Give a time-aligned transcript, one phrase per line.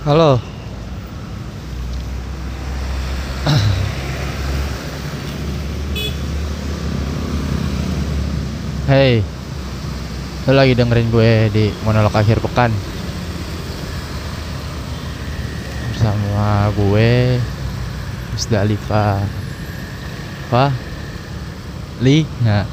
[0.00, 0.40] Halo.
[8.88, 9.20] Hey,
[10.48, 12.72] lu lagi dengerin gue di monolog akhir pekan.
[15.92, 17.36] Bersama gue
[18.32, 19.20] Musdalifah
[20.48, 20.72] apa?
[22.00, 22.24] Li?
[22.40, 22.64] Nah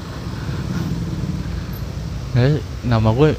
[2.87, 3.35] nama gue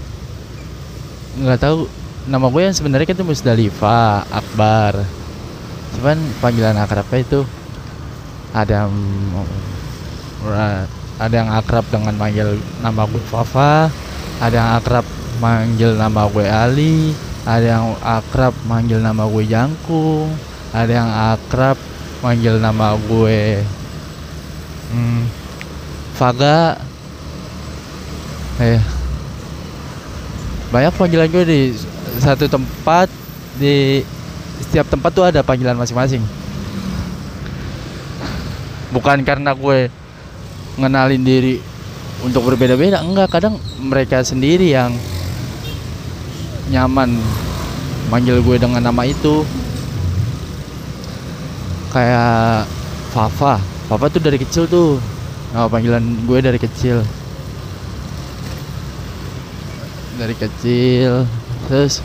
[1.40, 1.88] nggak tahu
[2.28, 5.00] nama gue yang sebenarnya kan itu Musdalifah Akbar.
[5.96, 7.40] Cuman panggilan akrabnya itu
[8.52, 8.86] ada
[11.18, 13.90] ada yang akrab dengan manggil nama gue Fafa
[14.38, 15.02] ada yang akrab
[15.42, 17.12] manggil nama gue Ali
[17.42, 20.30] ada yang akrab manggil nama gue Jangkung
[20.70, 21.74] ada yang akrab
[22.22, 23.62] manggil nama gue
[24.94, 25.22] hmm,
[26.14, 26.78] Faga.
[28.58, 28.82] Eh
[30.68, 31.60] banyak panggilan gue di
[32.18, 33.06] satu tempat
[33.58, 34.02] di
[34.58, 36.22] setiap tempat tuh ada panggilan masing-masing.
[38.90, 39.92] Bukan karena gue
[40.78, 41.62] ngenalin diri
[42.26, 43.30] untuk berbeda-beda enggak.
[43.30, 44.94] Kadang mereka sendiri yang
[46.74, 47.14] nyaman
[48.10, 49.46] manggil gue dengan nama itu.
[51.94, 52.66] Kayak
[53.14, 53.62] Fafa.
[53.88, 55.00] Fafa tuh dari kecil tuh
[55.54, 57.00] nama panggilan gue dari kecil.
[60.18, 61.37] Dari kecil
[61.68, 62.00] terus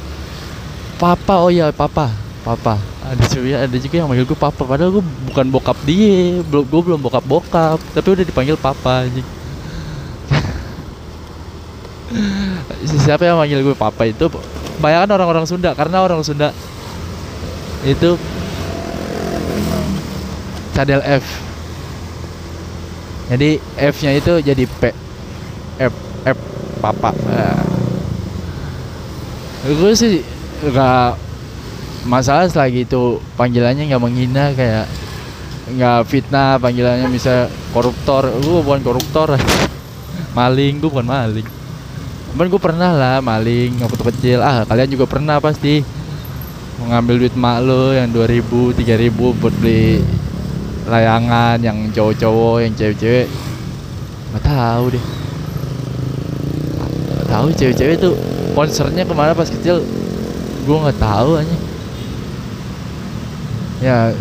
[0.99, 2.75] Papa oh iya Papa Papa.
[3.07, 6.81] Ada juga ada juga yang manggil gue Papa padahal gue bukan bokap dia belum gue
[6.91, 9.23] belum bokap bokap tapi udah dipanggil Papa anjing.
[13.07, 14.27] Siapa yang manggil gue Papa itu
[14.83, 16.51] bayangkan orang-orang Sunda karena orang Sunda
[17.87, 18.19] itu
[20.75, 21.23] cadel F.
[23.31, 24.91] Jadi F nya itu jadi P
[25.79, 25.95] F
[26.27, 26.37] F
[26.83, 27.15] Papa.
[27.23, 27.72] Nah.
[29.63, 30.19] Gue sih
[30.59, 31.15] nggak
[32.03, 34.91] masalah selagi itu panggilannya nggak menghina kayak
[35.71, 38.27] nggak fitnah panggilannya bisa koruptor.
[38.43, 39.39] Gue bukan koruptor.
[40.37, 41.47] Maling gue bukan maling.
[42.33, 44.39] Cuman gue pernah lah maling waktu kecil.
[44.43, 45.85] Ah kalian juga pernah pasti.
[46.81, 50.01] Mengambil duit mak lo yang 2000 3000 buat beli
[50.89, 53.29] layangan yang cowok-cowok yang cewek-cewek.
[54.33, 55.05] Nggak tahu deh.
[57.13, 59.81] Nggak tahu cewek-cewek tuh konsernya ke mana pas kecil?
[60.63, 61.57] Gue nggak tahu aja
[63.83, 64.15] ya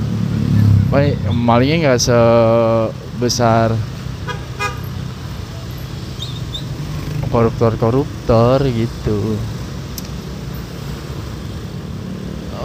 [1.30, 3.70] malingnya nggak sebesar
[7.30, 9.38] koruptor-koruptor gitu.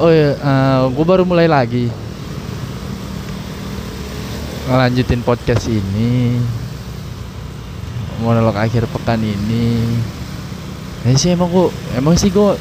[0.02, 0.34] Oh ya
[0.90, 1.94] gue baru mulai lagi
[4.68, 6.42] ngelanjutin podcast ini.
[8.26, 9.94] Monolog akhir pekan ini
[11.08, 12.60] ya sih emang gue emang sih gue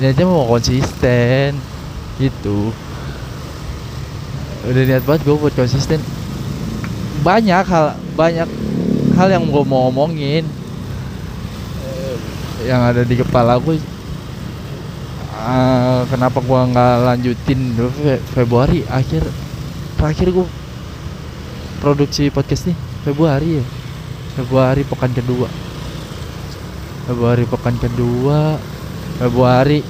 [0.00, 1.60] niatnya mau konsisten
[2.16, 2.72] gitu.
[4.64, 6.00] Udah niat banget gue buat konsisten.
[7.20, 8.48] Banyak hal banyak
[9.12, 10.48] hal yang gue mau omongin.
[11.84, 12.16] Eh,
[12.64, 13.76] yang ada di kepala gue
[15.40, 17.72] Ah, kenapa gua nggak lanjutin
[18.36, 19.24] Februari akhir
[19.96, 20.46] terakhir gue
[21.80, 22.76] produksi podcast nih.
[23.08, 23.64] Februari ya.
[24.36, 25.69] Februari pekan kedua
[27.10, 28.54] Februari pekan kedua
[29.18, 29.82] Februari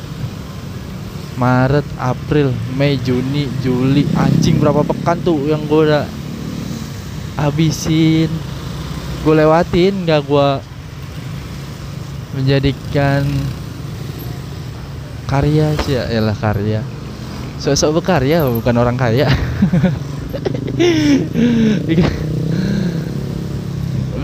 [1.36, 4.08] Maret April Mei Juni Juli.
[4.16, 6.08] Anjing berapa pekan tuh yang gue udah
[7.40, 8.32] habisin?
[9.20, 10.64] Gue lewatin nggak gua
[12.36, 13.24] menjadikan
[15.28, 16.08] karya sih ya.
[16.08, 16.80] Elah karya.
[17.60, 19.28] Sok-sok berkarya bukan orang kaya.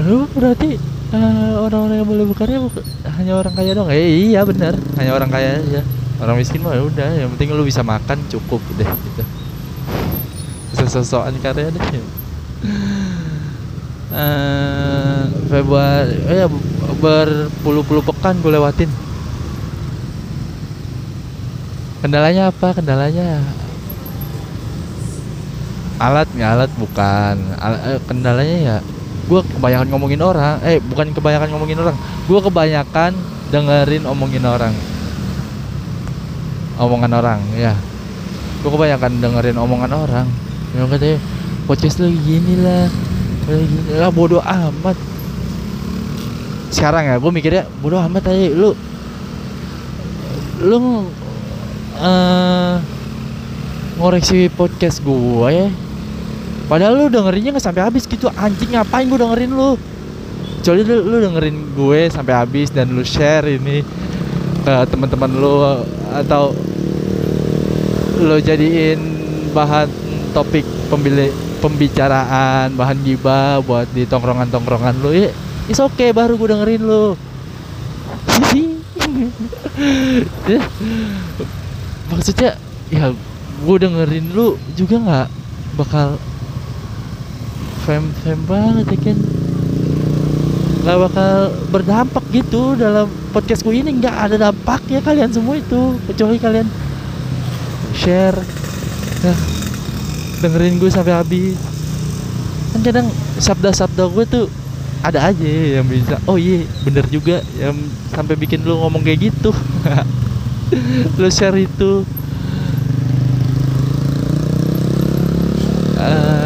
[0.04, 2.58] Lu berarti eh, orang-orang yang boleh berkarya
[3.16, 4.76] hanya orang kaya dong eh, iya benar.
[5.00, 5.80] Hanya orang kaya aja.
[6.20, 9.22] Orang miskin mah udah yang penting lu bisa makan cukup deh gitu.
[10.76, 11.82] Sesosokan karya deh.
[14.06, 16.48] Eh, Februari eh ya
[17.02, 18.88] berpuluh-puluh pekan gue lewatin.
[22.00, 22.70] Kendalanya apa?
[22.70, 23.42] Kendalanya
[25.98, 27.34] alat nggak alat bukan.
[27.58, 28.76] Al- eh, kendalanya ya
[29.26, 30.62] gue kebanyakan ngomongin orang.
[30.62, 31.96] Eh bukan kebanyakan ngomongin orang.
[32.30, 33.12] Gue kebanyakan
[33.50, 34.74] dengerin omongin orang.
[36.76, 37.74] Omongan orang ya.
[38.62, 40.26] Gue kebanyakan dengerin omongan orang.
[40.74, 41.18] Yang katanya
[41.66, 42.86] podcast lu gini lah.
[43.98, 44.96] Lah bodoh amat.
[46.70, 48.74] Sekarang ya gue mikirnya bodoh amat aja lu
[50.56, 51.04] lu
[51.96, 52.74] eh
[53.96, 55.68] ngoreksi podcast gue ya
[56.66, 58.26] padahal lu dengerinnya nggak sampai habis gitu.
[58.34, 59.78] Anjing ngapain gue dengerin lu?
[60.60, 63.86] Kecuali lu, lu dengerin gue sampai habis dan lu share ini
[64.66, 65.62] ke teman-teman lu
[66.10, 66.50] atau
[68.18, 68.98] lo jadiin
[69.54, 69.86] bahan
[70.34, 71.30] topik pembili
[71.62, 75.30] pembicaraan bahan gibah buat di tongkrongan tongkrongan lo ya
[75.70, 77.14] is oke okay, baru gue dengerin lo
[80.50, 80.60] ya,
[82.10, 82.58] maksudnya
[82.90, 83.14] ya
[83.62, 85.28] gue dengerin lu juga nggak
[85.78, 86.18] bakal
[87.86, 89.18] fam fam banget ya kan
[90.86, 93.98] nggak bakal berdampak gitu dalam podcastku ini.
[93.98, 96.70] Nggak ada dampaknya kalian semua itu kecuali kalian
[97.90, 98.38] share.
[99.26, 99.34] Ya,
[100.46, 101.58] dengerin gue sampai habis.
[102.70, 103.10] Kan kadang
[103.42, 104.46] sabda-sabda gue tuh
[105.02, 105.42] ada aja
[105.82, 107.74] yang bisa oh iya bener juga yang
[108.14, 109.50] sampai bikin lu ngomong kayak gitu.
[111.18, 112.06] Lu share itu.
[115.98, 116.45] Uh,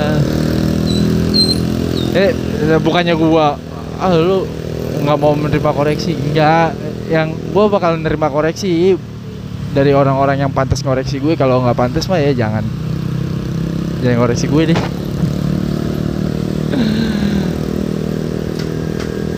[2.11, 2.31] eh
[2.83, 3.55] bukannya gua
[4.01, 4.47] ah lu
[5.01, 6.12] nggak mau menerima koreksi?
[6.15, 6.75] Enggak
[7.11, 8.95] yang gua bakal menerima koreksi
[9.71, 11.39] dari orang-orang yang pantas ngoreksi gue.
[11.39, 12.67] Kalau nggak pantas mah ya jangan.
[14.03, 14.81] Jangan ngoreksi gue deh.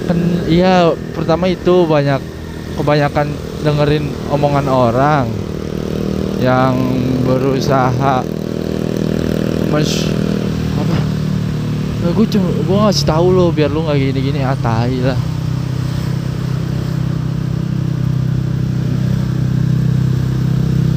[0.08, 2.20] Kan iya pertama itu banyak
[2.80, 3.28] kebanyakan
[3.62, 5.26] dengerin omongan orang
[6.40, 6.74] yang
[7.28, 8.24] berusaha
[9.72, 9.78] apa
[12.02, 15.18] nah, gue cuma gue ngasih tahu lo biar lo nggak gini gini atai lah.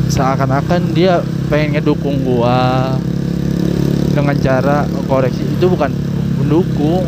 [0.10, 1.20] Seakan-akan dia
[1.52, 2.96] pengen ngedukung gua
[4.16, 5.44] dengan cara koreksi.
[5.44, 5.92] Itu bukan
[6.40, 7.04] mendukung.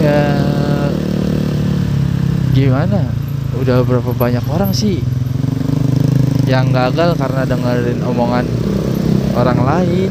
[0.00, 0.24] Ya
[2.56, 3.04] gimana?
[3.60, 5.04] Udah berapa banyak orang sih
[6.48, 8.48] yang gagal karena dengerin omongan
[9.38, 10.10] orang lain.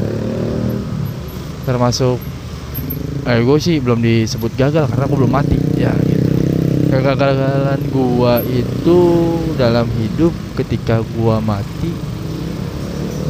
[1.67, 2.17] Termasuk
[3.27, 5.59] eh gue sih belum disebut gagal karena gue belum mati.
[5.75, 6.31] Ya gitu.
[6.87, 8.99] Kegagalan gua itu
[9.59, 11.91] dalam hidup ketika gua mati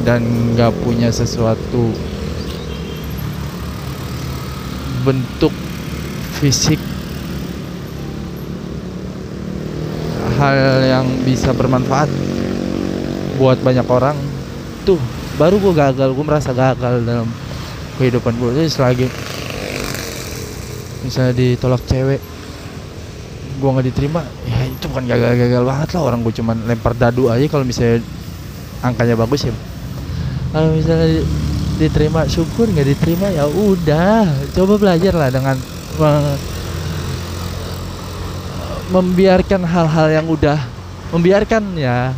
[0.06, 0.22] dan
[0.54, 1.90] nggak punya sesuatu
[5.02, 5.50] bentuk
[6.38, 6.78] fisik
[10.38, 12.08] hal yang bisa bermanfaat
[13.42, 14.14] buat banyak orang
[15.38, 17.30] baru gue gagal gue merasa gagal dalam
[18.02, 19.08] kehidupan gue jadi selagi
[21.06, 22.20] misalnya ditolak cewek
[23.58, 26.02] gue nggak diterima ya itu bukan gagal-gagal banget lah.
[26.06, 27.42] Orang gue cuman lempar dadu aja.
[27.50, 28.06] Kalau misalnya
[28.86, 29.54] angkanya bagus ya
[30.54, 31.26] kalau misalnya
[31.82, 34.30] diterima syukur nggak diterima ya udah.
[34.54, 35.58] Coba belajar lah dengan
[38.94, 40.62] membiarkan hal-hal yang udah
[41.12, 42.14] membiarkan ya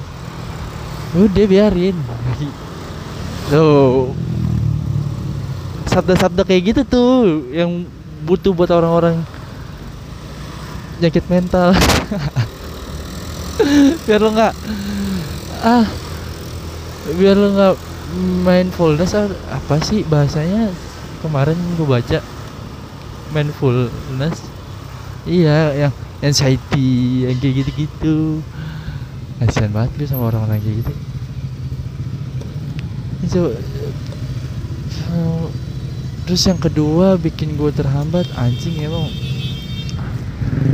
[1.16, 1.98] udah biarin
[3.50, 4.14] tuh.
[5.90, 7.10] Sabda-sabda kayak gitu tuh
[7.50, 7.90] yang
[8.24, 9.26] butuh buat orang-orang
[10.98, 11.74] penyakit mental.
[14.06, 14.54] Biar lo nggak
[15.60, 15.84] ah
[17.20, 17.76] biar lo nggak
[18.48, 19.12] mindfulness
[19.52, 20.72] apa sih bahasanya?
[21.20, 22.24] Kemarin gue baca
[23.36, 24.40] mindfulness
[25.28, 25.92] iya yang
[26.24, 28.40] anxiety yang kayak gitu-gitu.
[29.42, 31.09] Kasihan banget gue sama orang-orang kayak gitu
[33.28, 33.52] so,
[36.24, 39.10] terus yang kedua bikin gue terhambat anjing emang.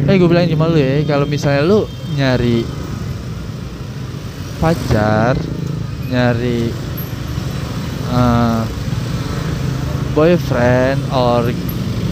[0.05, 2.61] Eh gue bilang cuma lu ya kalau misalnya lu nyari
[4.61, 5.35] pacar
[6.09, 6.69] nyari
[8.13, 8.61] uh,
[10.13, 11.49] boyfriend or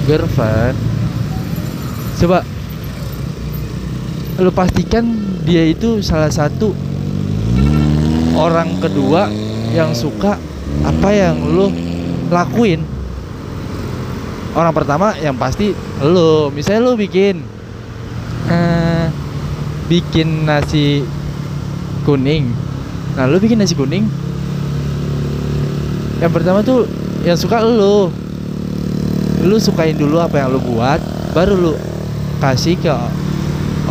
[0.04, 0.76] girlfriend
[2.20, 2.44] coba
[4.42, 5.06] lu pastikan
[5.46, 6.74] dia itu salah satu
[8.36, 9.30] orang kedua
[9.74, 10.38] yang suka
[10.86, 11.74] apa yang lu
[12.30, 12.86] lakuin.
[14.54, 15.74] Orang pertama yang pasti
[16.06, 16.54] lu.
[16.54, 17.42] Misalnya lu bikin
[18.54, 19.10] uh,
[19.90, 21.02] bikin nasi
[22.06, 22.54] kuning.
[23.18, 24.06] Nah lu bikin nasi kuning
[26.24, 26.88] yang pertama tuh
[27.28, 28.08] yang suka lu.
[29.44, 31.04] Lu sukain dulu apa yang lu buat
[31.36, 31.74] baru lu
[32.40, 32.94] kasih ke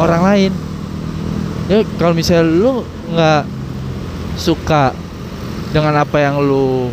[0.01, 0.53] orang lain.
[1.69, 2.73] Ya kalau misalnya lu
[3.13, 3.45] nggak
[4.41, 4.97] suka
[5.73, 6.93] dengan apa yang lu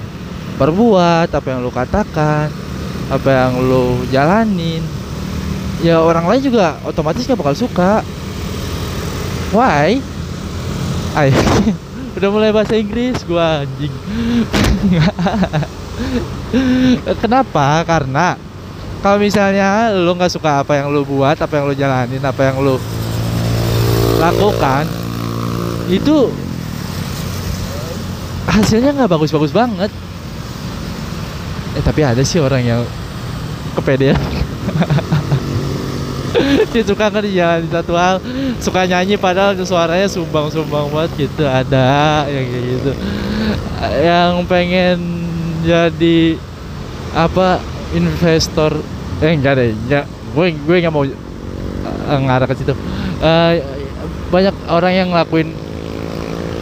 [0.55, 2.47] perbuat apa yang lu katakan
[3.11, 4.83] apa yang lu jalanin
[5.79, 8.03] ya orang lain juga otomatis gak bakal suka.
[9.49, 9.99] Why?
[11.17, 11.33] Ay
[12.15, 13.91] udah mulai bahasa Inggris gua anjing.
[17.23, 17.83] Kenapa?
[17.83, 18.37] Karena
[18.99, 22.59] kalau misalnya lu nggak suka apa yang lu buat apa yang lu jalanin apa yang
[22.59, 22.75] lu
[24.19, 24.83] lakukan
[25.87, 26.27] itu
[28.49, 29.91] hasilnya nggak bagus-bagus banget.
[31.77, 32.81] Eh tapi ada sih orang yang
[33.77, 34.17] kepedean.
[36.69, 37.33] Dia suka di
[37.73, 38.21] satu hal
[38.61, 41.45] suka nyanyi padahal suaranya sumbang-sumbang banget gitu.
[41.45, 42.91] Ada yang kayak gitu.
[44.01, 44.97] Yang pengen
[45.65, 46.19] jadi
[47.17, 47.57] apa
[47.97, 48.77] investor
[49.19, 52.73] eh enggak deh ya gue gue nggak mau uh, ngarah ke situ.
[53.19, 53.57] Uh,
[54.29, 55.49] banyak orang yang ngelakuin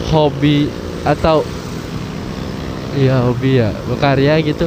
[0.08, 0.72] hobi
[1.04, 1.44] atau
[2.98, 3.70] iya hobi ya.
[3.86, 4.66] Berkarya gitu.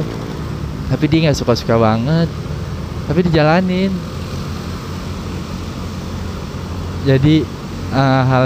[0.88, 2.28] Tapi dia nggak suka suka banget.
[3.06, 3.92] Tapi dijalanin.
[7.04, 7.44] Jadi
[7.92, 8.44] uh, hal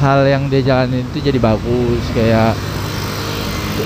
[0.00, 2.02] hal yang dia jalanin itu jadi bagus.
[2.10, 2.58] Kayak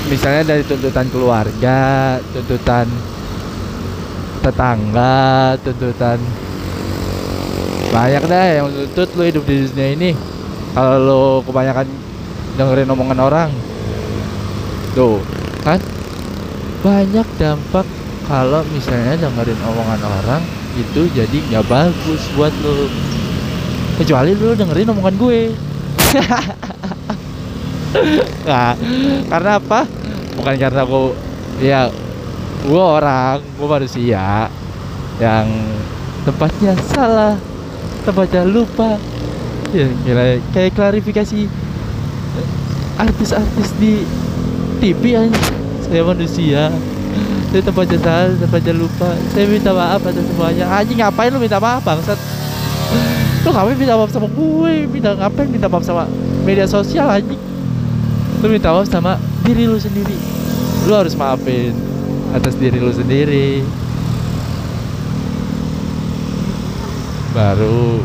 [0.08, 2.86] misalnya dari tuntutan keluarga tuntutan
[4.42, 6.18] tetangga tuntutan
[7.94, 10.10] banyak deh yang tuntut lo hidup di dunia ini.
[10.74, 11.86] Kalau lo kebanyakan
[12.58, 13.50] dengerin omongan orang
[14.94, 15.18] tuh
[15.64, 15.80] kan?
[16.84, 17.88] Banyak dampak
[18.28, 20.42] kalau misalnya dengerin omongan orang
[20.76, 22.88] itu jadi nggak bagus buat lo
[23.96, 25.40] kecuali lo dengerin omongan gue.
[28.44, 28.74] Nah,
[29.30, 29.86] karena apa?
[30.34, 31.14] Bukan karena gue
[31.62, 31.86] ya
[32.66, 34.50] gue orang gue manusia
[35.22, 35.46] yang
[36.26, 37.38] tempatnya salah
[38.02, 38.98] tempatnya lupa.
[39.70, 39.86] Ya
[40.50, 41.46] kayak klarifikasi
[42.98, 44.02] artis-artis di
[44.84, 45.40] TV aja.
[45.80, 46.68] Saya manusia
[47.48, 50.68] saya tempatnya salah tempatnya lupa saya minta maaf atas semuanya.
[50.68, 52.20] Anjing ngapain lu minta maaf bangsat?
[53.46, 54.84] Lu ngapain minta maaf sama gue?
[54.84, 56.04] Minta ngapain minta maaf sama
[56.44, 57.40] media sosial anjing?
[58.44, 59.16] Lu minta maaf sama
[59.48, 60.20] diri lu sendiri.
[60.84, 61.72] Lu harus maafin
[62.36, 63.64] atas diri lu sendiri.
[67.32, 68.04] Baru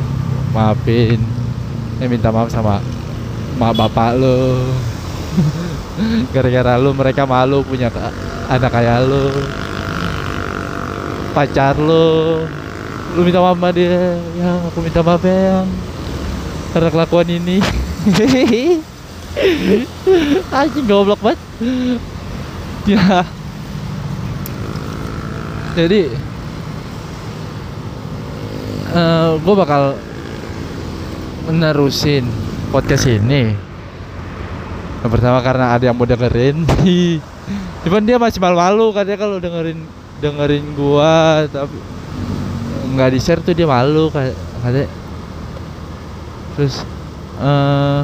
[0.56, 1.20] maafin.
[2.00, 2.80] Eh minta maaf sama
[3.60, 4.64] mak bapak lo
[6.34, 7.92] gara-gara lu mereka malu punya
[8.48, 9.30] anak kayak lu
[11.32, 12.46] pacar lu.
[13.18, 14.18] Lu minta maaf sama dia.
[14.38, 15.66] Yang aku minta maaf ya
[16.70, 17.58] karena kelakuan ini.
[20.54, 21.40] Anjing goblok banget.
[22.86, 23.26] Ya.
[25.78, 26.02] Jadi
[28.94, 29.96] uh, eh, gue bakal
[31.50, 32.26] menerusin
[32.74, 33.69] podcast ini
[35.00, 36.68] yang pertama karena ada yang mau dengerin.
[37.88, 39.80] Cuman dia masih malu-malu katanya kalau dengerin
[40.20, 41.80] dengerin gua tapi
[42.92, 44.92] nggak di share tuh dia malu katanya.
[46.60, 46.84] Terus
[47.40, 48.04] uh,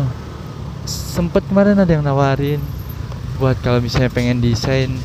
[0.87, 2.63] sempet kemarin ada yang nawarin
[3.35, 4.95] buat kalau misalnya pengen desain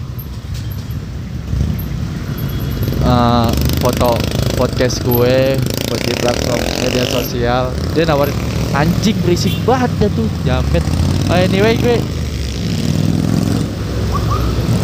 [3.02, 3.50] uh,
[3.82, 4.14] foto
[4.54, 5.58] podcast gue
[5.90, 7.74] buat di platform media sosial.
[7.96, 8.36] Dia nawarin
[8.70, 10.84] anjing berisik banget ya tuh jamet
[11.30, 11.98] oh, anyway gue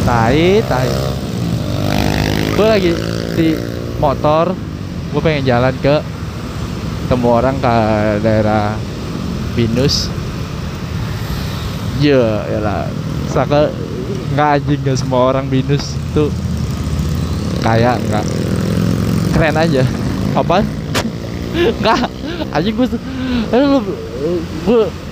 [0.07, 0.91] tai tai.
[2.55, 2.93] Gue lagi
[3.35, 3.49] di
[3.99, 4.55] motor.
[5.11, 5.99] Gue pengen jalan ke
[7.11, 7.75] temu orang ke
[8.23, 8.79] daerah
[9.59, 10.07] Binus.
[11.99, 12.87] Ya ya lah
[13.33, 13.73] saka
[14.37, 16.31] nggak anjing nggak semua orang Binus tuh
[17.67, 18.25] kayak nggak.
[19.35, 19.83] Keren aja.
[20.38, 20.62] Apa
[21.83, 22.07] nggak.
[22.55, 22.87] Anjing gue
[23.50, 23.79] lu
[24.62, 25.06] gue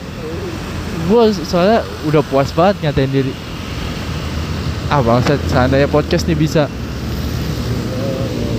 [1.04, 3.32] gue soalnya udah puas banget ngatain diri.
[4.88, 6.68] Ah bangsat seandainya podcast nih bisa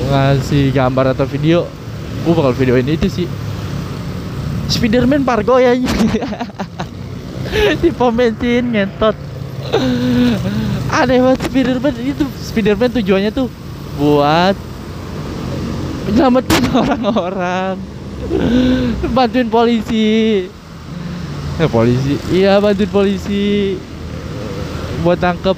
[0.05, 1.65] ngasih gambar atau video
[2.25, 3.27] gue bakal videoin itu sih.
[4.65, 5.77] Spiderman Pargo ya
[7.81, 9.13] di pom bensin ngentot.
[10.89, 13.49] Aneh banget Spiderman itu Spiderman tujuannya tuh
[13.95, 14.57] buat
[16.05, 17.75] menyelamatkan orang-orang
[19.13, 20.45] bantuin polisi
[21.55, 22.19] eh polisi.
[22.31, 23.75] Iya bantuin polisi.
[25.03, 25.57] Buat tangkep.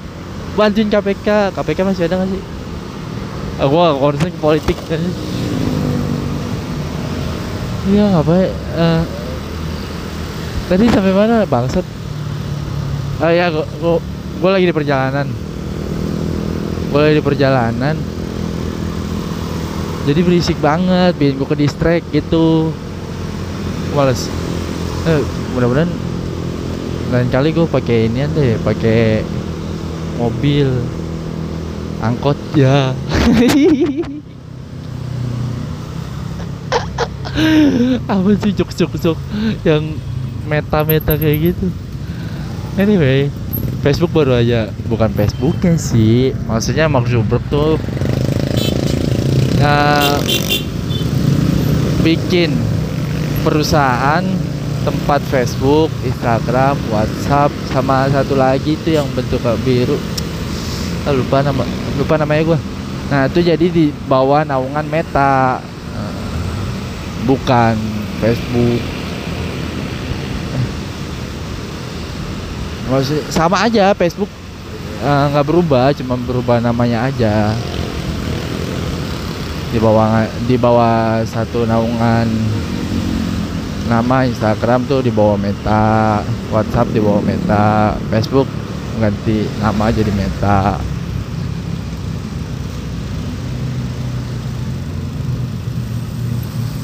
[0.54, 2.42] Bantuin KPK KPK masih ada nggak sih?
[3.58, 4.76] Aku gak concern ke politik.
[7.88, 9.02] Iya apa ya uh,
[10.68, 11.86] tadi sampai mana bangsat?
[13.18, 13.96] Ah uh, ya gua, gua,
[14.38, 15.26] gua lagi di perjalanan.
[16.92, 17.96] Gua lagi di perjalanan.
[20.08, 22.72] Jadi berisik banget bikin gue ke distract gitu.
[23.92, 24.32] Males.
[25.04, 25.20] Eh,
[25.58, 25.90] mudah-mudahan
[27.10, 29.26] lain kali gue pakai ini deh pakai
[30.22, 30.70] mobil
[31.98, 32.94] angkot ya.
[38.06, 39.18] Apa sih jok jok jok
[39.66, 39.98] yang
[40.46, 41.66] meta meta kayak gitu?
[42.78, 43.26] Anyway
[43.82, 47.78] Facebook baru aja bukan Facebooknya sih maksudnya Mark Zuckerberg tuh
[49.62, 50.18] uh,
[52.02, 52.54] bikin
[53.42, 54.22] perusahaan
[54.88, 60.00] tempat Facebook, Instagram, WhatsApp sama satu lagi itu yang bentuk biru.
[61.04, 61.68] Ah, lupa nama
[62.00, 62.58] lupa namanya gue.
[63.12, 65.60] Nah itu jadi di bawah naungan Meta.
[67.28, 67.76] bukan
[68.24, 68.80] Facebook
[72.88, 74.32] Maksudnya sama aja Facebook
[75.04, 77.52] eh, nggak uh, berubah cuma berubah namanya aja
[79.68, 82.24] di bawah di bawah satu naungan
[83.88, 86.20] nama Instagram tuh di bawah Meta
[86.52, 88.44] WhatsApp di bawah Meta Facebook
[89.00, 90.76] ganti nama jadi Meta.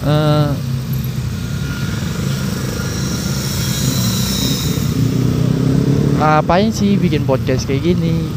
[0.05, 0.53] Uh,
[6.21, 8.29] ngapain sih bikin podcast kayak gini?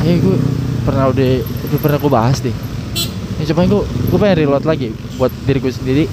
[0.00, 0.36] Kayak gue
[0.84, 2.56] pernah udah udah pernah gue bahas deh.
[3.40, 6.08] Ya cuma gue gue pengen reload lagi buat diriku sendiri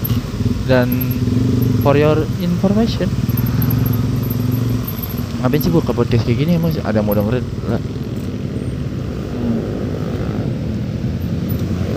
[0.68, 0.88] dan
[1.86, 3.06] for your information.
[5.46, 6.58] Ngapain sih buka podcast kayak gini?
[6.58, 7.46] Emang ada mau dengerin?
[7.70, 7.82] Lah.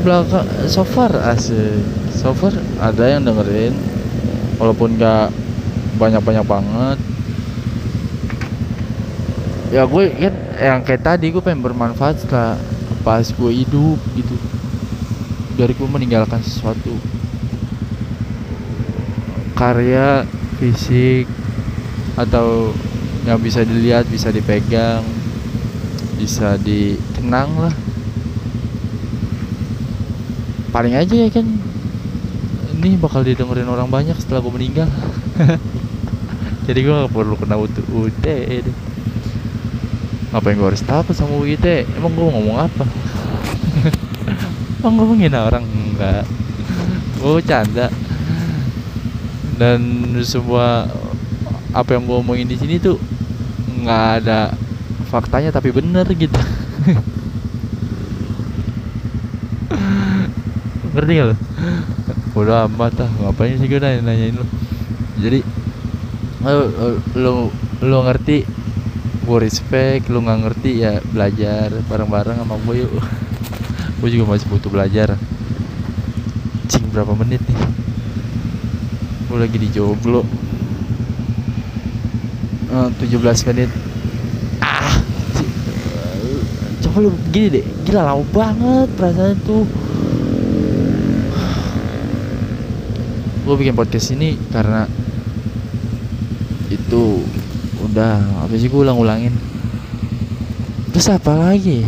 [0.05, 1.81] Belakang so far asik.
[2.13, 2.53] So far
[2.85, 3.73] ada yang dengerin
[4.61, 5.33] walaupun gak
[5.97, 6.99] banyak-banyak banget.
[9.73, 12.61] Ya gue kan yang kayak tadi gue pengen bermanfaat setelah
[13.01, 14.37] pas gue hidup gitu.
[15.57, 16.93] Dari gue meninggalkan sesuatu
[19.59, 20.23] karya
[20.63, 21.27] fisik
[22.15, 22.71] atau
[23.27, 25.03] yang bisa dilihat bisa dipegang
[26.19, 27.75] bisa dikenang lah.
[30.71, 31.47] Paling aja ya kan
[32.79, 34.87] ini bakal didengerin orang banyak setelah gue meninggal.
[36.71, 38.63] Jadi gue gak perlu kena UT deh.
[40.31, 42.85] Ngapain gue harus takut sama UIT emang gue ngomong apa?
[44.79, 45.65] Emang gue menghina orang?
[45.65, 46.29] Enggak.
[47.19, 47.89] Gue canda
[49.59, 49.83] dan
[50.23, 50.87] semua
[51.75, 52.97] apa yang gue omongin di sini tuh
[53.83, 54.55] nggak ada
[55.11, 56.39] faktanya tapi bener gitu.
[60.95, 61.37] Ngerti gak lo
[62.39, 64.47] udah amat ah ngapain sih gue nanya nanyain lo
[65.19, 65.43] jadi
[66.47, 66.71] lo
[67.19, 67.51] lo,
[67.83, 68.47] lo ngerti
[69.27, 72.93] gue respect lu nggak ngerti ya belajar bareng-bareng sama gue yuk.
[73.99, 75.19] Gue juga masih butuh belajar.
[76.71, 77.88] Cing berapa menit nih
[79.29, 80.25] gue lagi di joglo.
[82.69, 83.71] Uh, 17 menit.
[84.65, 84.99] Ah
[86.99, 89.69] coba lu gini deh gila lama banget perasaan tuh.
[93.45, 94.89] Gue bikin podcast ini karena
[96.73, 97.25] itu
[97.85, 99.33] udah habis gue ulang-ulangin?
[100.93, 101.85] Terus apa lagi?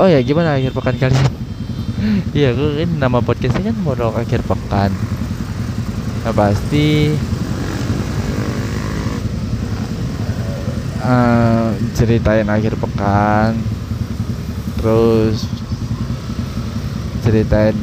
[0.00, 1.27] Oh ya gimana akhir pekan kalian
[2.36, 4.90] iya gue kan nama podcastnya kan modal akhir pekan.
[6.24, 7.14] Nah pasti
[11.02, 13.56] uh, ceritain akhir pekan.
[14.78, 15.46] Terus
[17.24, 17.74] ceritain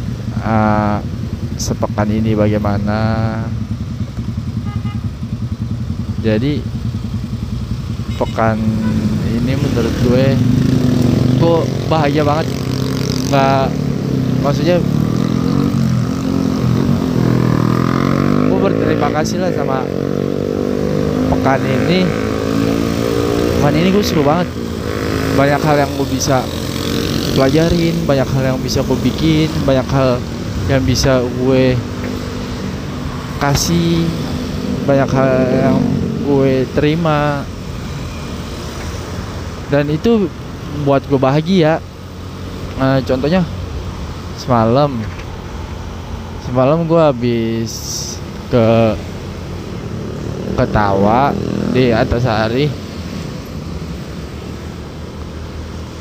[0.44, 1.00] uh,
[1.60, 3.00] sepekan ini bagaimana.
[6.26, 6.62] Jadi
[8.16, 8.58] pekan
[9.30, 10.26] ini menurut gue
[11.38, 11.60] gue
[11.92, 12.48] bahagia banget.
[13.26, 13.85] Nggak
[14.46, 14.78] maksudnya
[18.46, 19.82] gue berterima kasih lah sama
[21.34, 22.06] pekan ini.
[23.58, 24.46] Pekan ini gue seru banget.
[25.34, 26.46] Banyak hal yang gue bisa
[27.34, 30.22] pelajarin banyak hal yang bisa gue bikin banyak hal
[30.72, 31.76] yang bisa gue
[33.44, 34.08] kasih
[34.86, 35.78] banyak hal yang
[36.22, 37.42] gue terima.
[39.74, 40.30] Dan itu
[40.86, 41.82] buat gue bahagia.
[42.78, 43.42] Nah, contohnya
[44.40, 44.92] semalam.
[46.46, 47.72] Semalam gue habis
[48.52, 48.68] ke
[50.56, 51.34] ketawa
[51.74, 52.70] di atas hari.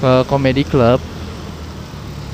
[0.02, 1.00] Ke komedi club.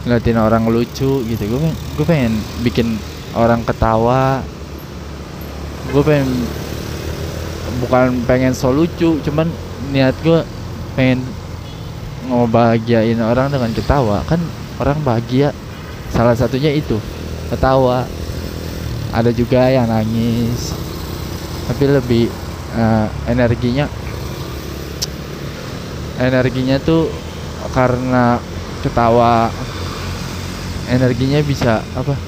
[0.04, 1.42] Ngeliatin orang lucu gitu.
[1.46, 2.34] Gue gue pengen
[2.64, 2.98] bikin
[3.36, 4.42] orang ketawa.
[5.92, 6.28] Gue pengen
[7.80, 9.46] bukan pengen so lucu cuman
[9.94, 10.42] niat gue
[10.98, 11.22] pengen
[12.26, 14.26] ngebahagiain orang dengan ketawa.
[14.26, 14.42] Kan
[14.82, 15.54] orang bahagia
[16.14, 16.98] salah satunya itu
[17.50, 18.06] ketawa.
[19.10, 20.70] Ada juga yang nangis.
[21.66, 22.24] Tapi lebih
[22.74, 23.86] uh, energinya
[26.20, 27.10] energinya tuh
[27.72, 28.38] karena
[28.84, 29.50] ketawa.
[30.90, 32.18] Energinya bisa apa?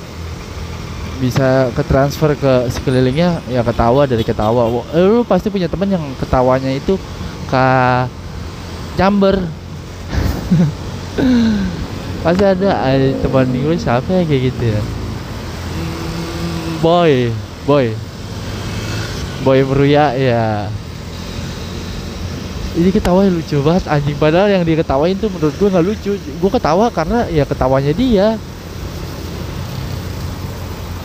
[1.19, 4.71] Bisa ke transfer ke sekelilingnya ya ketawa dari ketawa.
[4.95, 6.95] Eh, lu pasti punya temen yang ketawanya itu
[7.51, 7.67] ke
[8.95, 9.43] chamber
[12.23, 14.81] pasti ada, ada teman gue siapa ya kayak gitu ya?
[16.79, 17.31] Boy
[17.67, 17.95] boy.
[19.43, 20.71] Boy meruya ya.
[22.73, 24.17] Ini ketawa lucu banget anjing.
[24.17, 26.13] Padahal yang dia ketawain tuh menurut gue nggak lucu.
[26.17, 28.39] Gue ketawa karena ya ketawanya dia.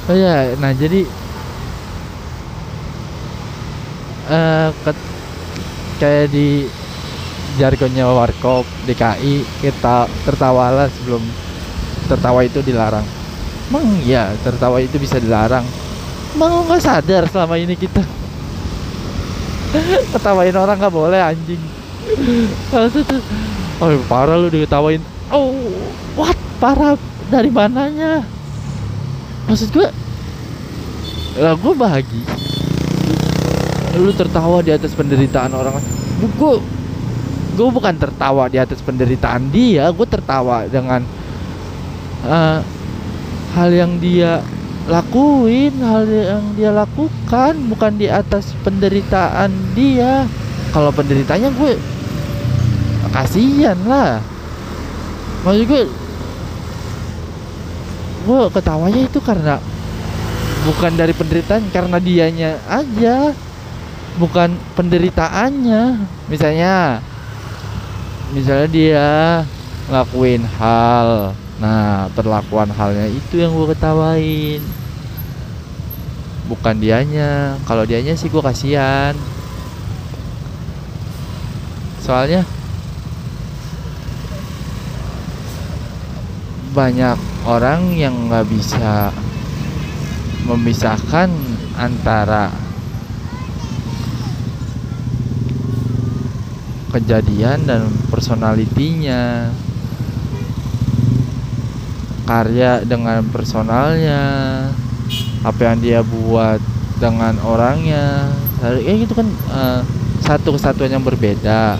[0.08, 1.03] Oh ya nah jadi
[4.32, 5.12] eh ket-
[5.99, 6.71] kayak di
[7.58, 11.20] jargonnya warkop DKI kita tertawalah sebelum
[12.08, 13.04] tertawa itu dilarang.
[13.67, 15.65] Emang iya tertawa itu bisa dilarang.
[16.38, 18.00] Emang nggak sadar selama ini kita?
[20.15, 21.60] Ketawain orang nggak boleh anjing.
[23.82, 25.02] Oh parah lu diketawain.
[25.34, 25.52] Oh
[26.15, 26.38] what?
[26.58, 26.98] Parah?
[27.28, 28.24] Dari mananya?
[29.52, 29.88] Maksud gue
[31.38, 32.26] lah gue bahagia.
[34.00, 35.76] Lu tertawa di atas penderitaan orang.
[36.39, 36.63] Gue
[37.58, 41.02] gue bukan tertawa di atas penderitaan dia gue tertawa dengan
[42.22, 42.60] eh,
[43.58, 44.46] hal yang dia
[44.88, 50.24] lakuin hal yang dia lakukan bukan di atas penderitaan dia.
[50.72, 51.76] Kalau penderitanya gue
[53.12, 54.24] kasihan lah.
[55.43, 55.84] Maksud gue
[58.28, 59.56] gue ketawanya itu karena
[60.67, 63.36] bukan dari penderitaan karena dianya aja
[64.15, 65.84] bukan penderitaannya.
[66.32, 67.04] Misalnya
[68.35, 69.07] misalnya dia
[69.87, 74.61] ngelakuin hal nah perlakuan halnya itu yang gue ketawain.
[76.47, 77.59] Bukan dianya.
[77.67, 79.11] Kalau dianya sih gue kasihan.
[81.99, 82.47] Soalnya
[86.71, 89.09] banyak orang yang nggak bisa
[90.45, 91.27] memisahkan
[91.75, 92.53] antara
[96.97, 99.53] kejadian dan personalitinya.
[102.27, 104.21] Karya dengan personalnya.
[105.45, 106.60] Apa yang dia buat
[106.97, 108.33] dengan orangnya.
[108.62, 109.81] Ya gitu kan eh,
[110.25, 111.77] satu kesatuan yang berbeda.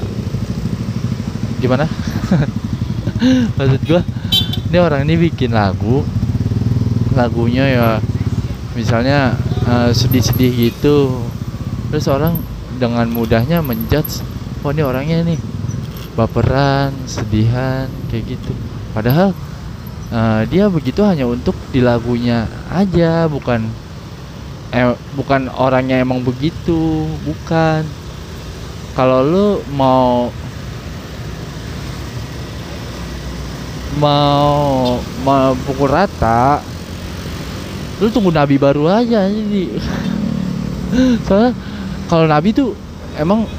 [1.58, 1.90] Gimana?
[3.58, 4.06] Maksud gua
[4.70, 6.06] ini orang ini bikin lagu.
[7.18, 7.90] Lagunya ya
[8.78, 9.34] misalnya
[9.66, 11.26] eh, sedih-sedih gitu.
[11.90, 12.38] Terus orang
[12.78, 14.22] dengan mudahnya menjudge
[14.68, 15.40] oh ini orangnya nih
[16.20, 18.52] baperan sedihan kayak gitu.
[18.92, 19.32] Padahal
[20.12, 23.64] eh, dia begitu hanya untuk di lagunya aja bukan
[24.76, 27.88] eh, bukan orangnya emang begitu bukan.
[28.92, 30.28] Kalau lu mau
[34.04, 36.62] mau mau pukul rata
[37.98, 39.74] lu tunggu nabi baru aja jadi
[41.26, 41.52] soalnya
[42.06, 42.78] kalau nabi tuh
[43.18, 43.50] emang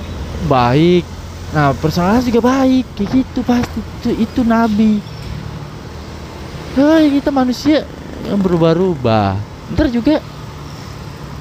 [0.47, 1.03] baik.
[1.51, 2.87] Nah personalnya juga baik.
[2.95, 3.81] Kayak gitu pasti.
[3.83, 5.03] Itu itu nabi.
[6.79, 7.83] Hai kita manusia
[8.29, 9.35] yang berubah-ubah.
[9.75, 10.23] Ntar juga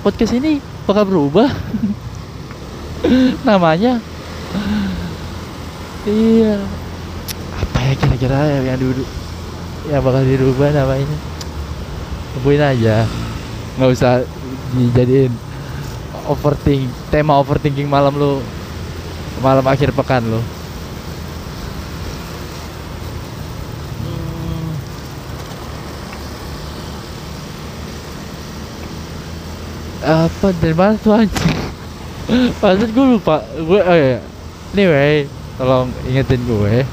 [0.01, 0.57] podcast ini
[0.89, 1.51] bakal berubah.
[3.47, 4.01] Namanya.
[6.07, 6.57] Iya.
[7.53, 9.03] Apa ya kira-kira yang dulu?
[9.91, 11.17] Yang bakal dirubah namanya?
[12.33, 13.05] Temuin aja.
[13.77, 14.13] Nggak usah
[14.73, 15.31] dijadiin
[16.27, 18.43] overthink tema overthinking malam lu
[19.43, 20.41] malam akhir pekan lu.
[24.01, 24.71] Hmm.
[30.07, 31.57] apa dari mana tuh anjing?
[32.61, 33.43] Maksud gue lupa.
[33.55, 34.19] Gue oh ya
[34.75, 35.25] anyway
[35.57, 36.85] tolong ingetin gue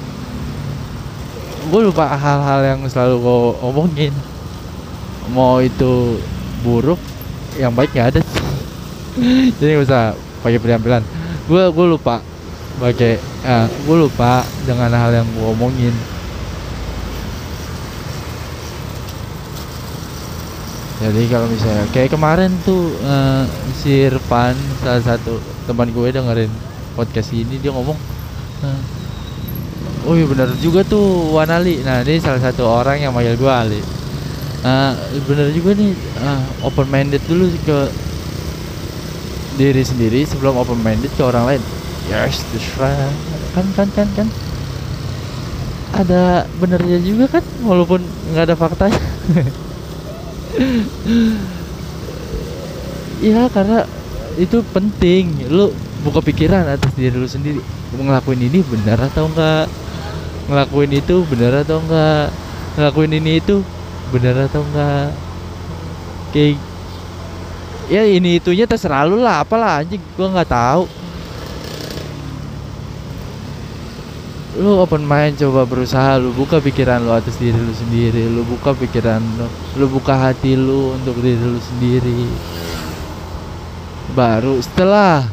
[1.64, 4.14] gue lupa hal-hal yang selalu gue omongin.
[5.32, 6.20] Mau itu
[6.60, 7.00] buruk
[7.56, 8.20] yang baik nggak ada.
[8.20, 10.02] Sih jadi nggak usah
[10.44, 11.02] pakai penampilan.
[11.48, 12.20] Gue gue lupa
[12.78, 15.94] pakai eh, gue lupa dengan hal yang gue omongin.
[21.04, 23.44] Jadi kalau misalnya kayak kemarin tuh eh,
[23.76, 25.36] si Irfan salah satu
[25.68, 26.50] teman gue dengerin
[26.94, 27.98] podcast ini dia ngomong
[28.62, 28.80] eh,
[30.06, 33.80] oh iya benar juga tuh Wanali nah ini salah satu orang yang manggil gue Ali.
[34.64, 34.92] Eh,
[35.28, 37.78] bener juga nih eh, open minded dulu ke
[39.60, 41.62] diri sendiri sebelum open minded ke orang lain
[42.08, 42.44] yes
[42.76, 44.28] right kan kan kan kan.
[45.94, 48.02] Ada benernya juga kan walaupun
[48.34, 48.98] nggak ada faktanya.
[53.22, 53.86] Iya karena
[54.34, 55.46] itu penting.
[55.46, 55.70] Lu
[56.02, 57.62] buka pikiran atas diri lu sendiri.
[57.94, 59.70] Ngelakuin ini benar atau enggak
[60.50, 62.34] ngelakuin itu benar atau enggak
[62.74, 63.62] ngelakuin ini itu
[64.10, 65.14] benar atau enggak
[66.34, 66.58] kayak
[67.86, 69.46] ya ini itunya terserah lu lah.
[69.46, 70.02] Apalah anjing.
[70.18, 71.03] Gua nggak tahu
[74.54, 78.70] lu open mind coba berusaha lu buka pikiran lu atas diri lu sendiri lu buka
[78.70, 82.22] pikiran lu lu buka hati lu untuk diri lu sendiri.
[84.14, 85.26] Baru setelah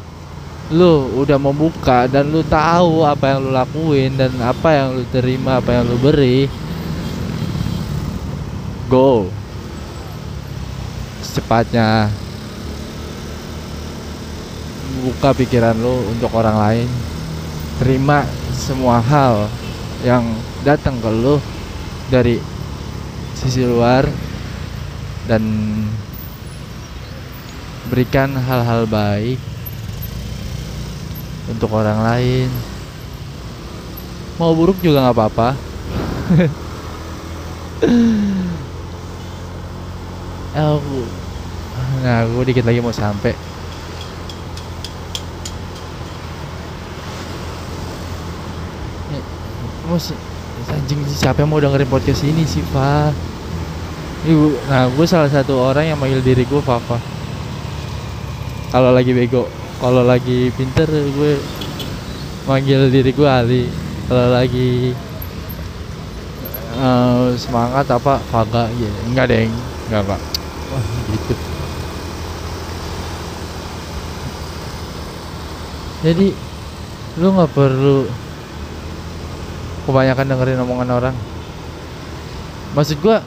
[0.74, 5.62] lu udah membuka dan lu tahu apa yang lu lakuin dan apa yang lu terima
[5.62, 6.50] apa yang lu beri
[8.90, 9.30] go
[11.22, 12.10] secepatnya.
[15.06, 16.90] Buka pikiran lu untuk orang lain.
[17.78, 19.50] Terima semua hal
[20.06, 20.22] yang
[20.62, 21.42] datang ke lu
[22.14, 22.38] dari
[23.34, 24.06] sisi luar
[25.26, 25.42] dan
[27.90, 29.42] berikan hal-hal baik
[31.50, 32.54] untuk orang lain.
[34.38, 35.58] Mau buruk juga nggak apa-apa.
[40.54, 41.02] Aku
[42.02, 43.34] nah aku dikit lagi mau sampai
[49.92, 50.00] mau
[50.72, 53.12] anjing siapa yang mau dengerin podcast ini sih Pak
[54.22, 56.96] Ibu, nah gue salah satu orang yang manggil diri gue Fafa
[58.72, 59.52] kalau lagi bego
[59.82, 61.42] kalau lagi pinter gue
[62.46, 63.64] manggil diri gue Ali.
[64.12, 64.92] Kalau lagi
[66.76, 69.52] uh, semangat apa Faga ya enggak deng.
[69.88, 70.22] Enggak pak.
[70.72, 71.34] Wah gitu.
[76.02, 76.28] Jadi
[77.22, 78.10] lu nggak perlu
[79.86, 81.16] kebanyakan dengerin omongan orang.
[82.78, 83.20] Maksud gua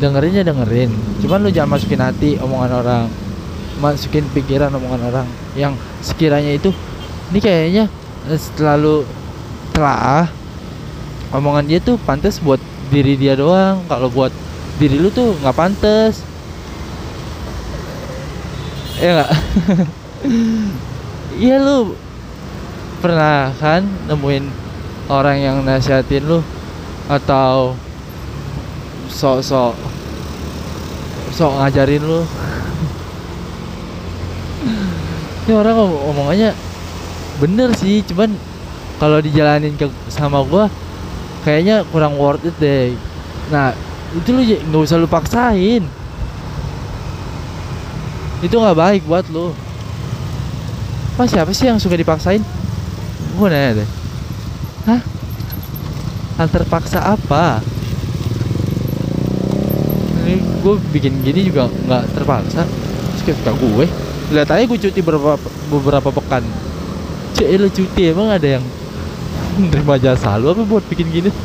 [0.00, 0.92] dengerinnya dengerin.
[1.24, 3.04] Cuman lu jangan masukin hati omongan orang.
[3.76, 6.72] Masukin pikiran omongan orang yang sekiranya itu
[7.28, 7.84] ini kayaknya
[8.56, 9.04] selalu
[9.74, 10.30] telah.
[11.34, 13.82] Omongan dia tuh pantas buat diri dia doang.
[13.90, 14.30] Kalau buat
[14.78, 16.22] diri lu tuh nggak pantas.
[19.02, 19.30] Ya nggak?
[21.36, 21.92] Iya lu
[23.04, 24.48] pernah kan nemuin
[25.06, 26.42] orang yang nasihatin lu
[27.06, 27.78] atau
[29.06, 29.78] sok-sok
[31.30, 32.20] sok ngajarin lu?
[35.46, 36.50] Ini orang ngom omongannya
[37.38, 38.34] bener sih cuman
[38.98, 40.66] kalau dijalanin ke sama gua
[41.46, 42.90] kayaknya kurang worth it deh.
[43.54, 43.70] Nah
[44.16, 45.86] itu lu nggak usah lu paksain.
[48.42, 49.54] Itu nggak baik buat lu.
[51.14, 52.42] Apa siapa sih yang suka dipaksain?
[53.38, 54.05] Gua nanya deh
[54.86, 55.02] hah?
[56.36, 57.60] Hal terpaksa apa?
[60.26, 62.62] Ini gue bikin gini juga nggak terpaksa.
[63.20, 63.86] Suka gue.
[64.34, 65.38] Lihat aja gue cuti beberapa
[65.70, 66.42] beberapa pekan.
[67.34, 68.64] Cek lu cuti emang ada yang
[69.56, 71.30] nerima jasa lu apa buat bikin gini?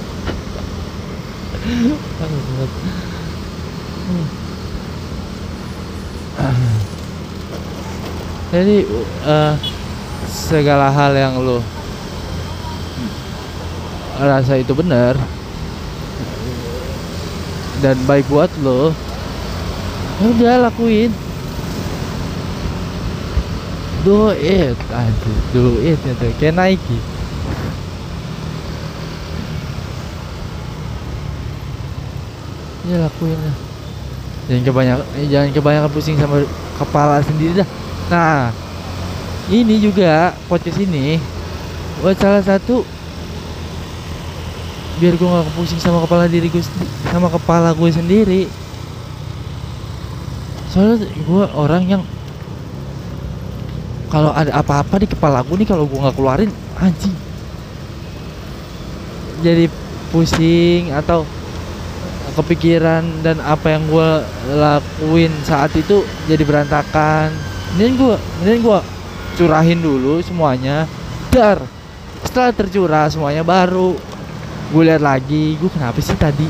[8.52, 8.84] Jadi
[9.24, 9.56] uh,
[10.28, 11.64] segala hal yang lu
[14.22, 15.18] rasa itu benar.
[17.82, 18.94] Dan baik buat lo
[20.22, 21.10] udah lakuin.
[24.02, 26.98] Do it aduh do it itu kayak Nike.
[32.90, 33.58] Ya lakuin lah.
[34.50, 36.46] Jangan kebanyakan eh, jangan kebanyakan pusing sama
[36.82, 37.70] kepala sendiri dah.
[38.10, 38.50] Nah
[39.54, 41.22] ini juga podcast ini
[42.02, 42.82] buat salah satu
[45.02, 46.62] biar gue gak pusing sama kepala diri gue
[47.10, 48.46] sama kepala gue sendiri.
[50.70, 52.04] Soalnya gue orang yang
[54.14, 57.18] kalau ada apa-apa di kepala aku nih kalau gue nggak keluarin anjing.
[59.42, 59.66] Jadi
[60.14, 61.26] pusing atau
[62.38, 64.10] kepikiran dan apa yang gue
[64.54, 67.34] lakuin saat itu jadi berantakan.
[67.74, 68.80] Ini gue ini gue
[69.42, 70.86] curahin dulu semuanya.
[71.34, 71.58] Dar
[72.22, 74.11] setelah tercurah semuanya baru
[74.72, 76.48] gue lihat lagi gue kenapa sih tadi?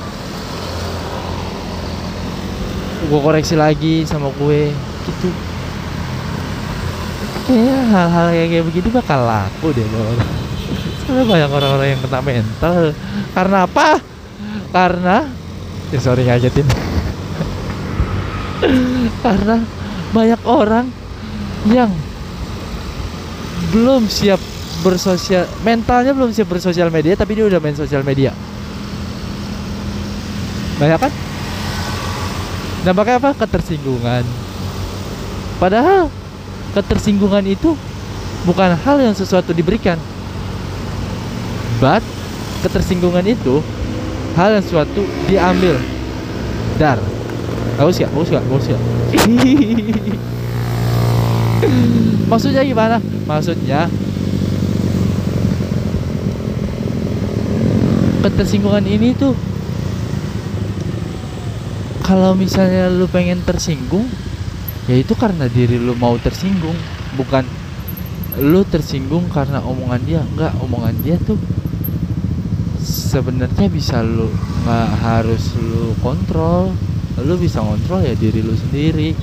[3.09, 4.71] Gue koreksi lagi sama gue
[5.09, 5.29] gitu.
[7.49, 10.13] Kayaknya hal-hal yang kayak begini bakal laku deh loh
[11.01, 12.79] soalnya banyak orang-orang yang kena mental.
[13.35, 13.87] Karena apa?
[14.71, 15.27] Karena
[15.91, 16.63] ya sorry ngagetin
[19.19, 19.59] karena
[20.15, 20.87] banyak orang
[21.67, 21.91] yang
[23.75, 24.39] belum siap
[24.81, 28.33] bersosial mentalnya belum siap bersosial media tapi dia udah main sosial media.
[30.81, 31.13] Banyak kan?
[32.81, 33.37] Dampaknya apa?
[33.37, 34.25] Ketersinggungan.
[35.61, 36.09] Padahal
[36.73, 37.77] ketersinggungan itu
[38.49, 40.01] bukan hal yang sesuatu diberikan.
[41.77, 42.01] But
[42.65, 43.61] ketersinggungan itu
[44.33, 45.77] hal yang sesuatu diambil
[46.81, 46.97] dar.
[47.77, 48.81] Haus gak haus gak haus gak
[52.31, 52.97] maksudnya gimana?
[53.29, 53.85] Maksudnya
[58.21, 59.33] ketersinggungan ini tuh.
[62.05, 64.05] Kalau misalnya lu pengen tersinggung
[64.89, 66.75] ya itu karena diri lu mau tersinggung
[67.13, 67.45] bukan
[68.41, 70.21] lu tersinggung karena omongan dia.
[70.21, 71.37] Enggak omongan dia tuh
[72.81, 74.29] sebenarnya bisa lu
[74.65, 76.73] nggak harus lu kontrol.
[77.21, 79.13] Lu bisa ngontrol ya diri lu sendiri.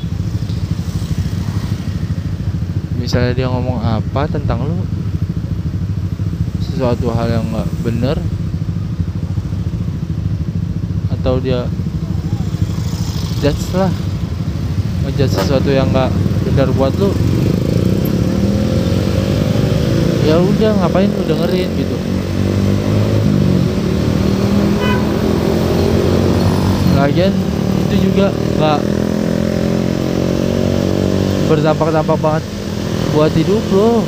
[2.98, 4.78] Misalnya dia ngomong apa tentang lu
[6.60, 8.16] sesuatu hal yang nggak bener
[11.28, 11.60] atau dia
[13.44, 13.92] judge lah.
[15.04, 16.08] Ngejudge sesuatu yang nggak
[16.48, 17.12] benar buat lu.
[20.24, 21.96] Ya udah ngapain lu dengerin gitu?
[26.96, 27.36] Lagian
[27.84, 28.80] itu juga nggak
[31.52, 32.44] berdampak-dampak banget
[33.12, 34.00] buat hidup lo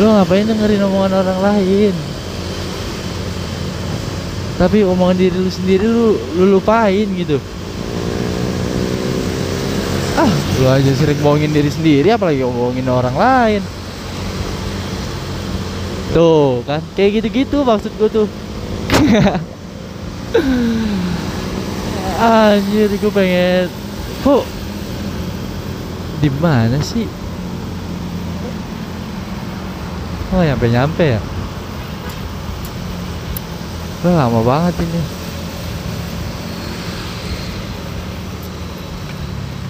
[0.00, 2.11] lo ngapain dengerin omongan orang lain
[4.62, 7.42] tapi omongan diri lu sendiri lu, lu lupain gitu.
[10.14, 10.30] Ah
[10.62, 13.58] lu aja sering bohongin diri sendiri apalagi ngomongin orang lain.
[16.14, 16.78] Tuh kan?
[16.94, 18.30] Kayak gitu-gitu maksud gue tuh.
[22.22, 23.66] Anjir gue pengen.
[24.22, 24.46] Kok
[26.22, 27.10] di mana sih?
[30.30, 31.31] Oh nyampe nyampe ya
[34.02, 35.02] udah lama banget ini.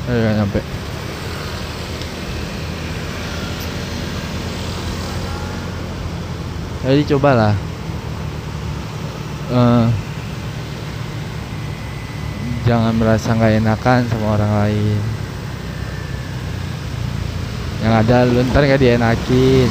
[0.08, 0.60] Ayo nyampe.
[6.80, 7.52] Jadi cobalah.
[9.52, 9.92] Uh,
[12.64, 15.02] jangan merasa nggak enakan sama orang lain.
[17.84, 19.68] Yang ada lu ntar gak dienakin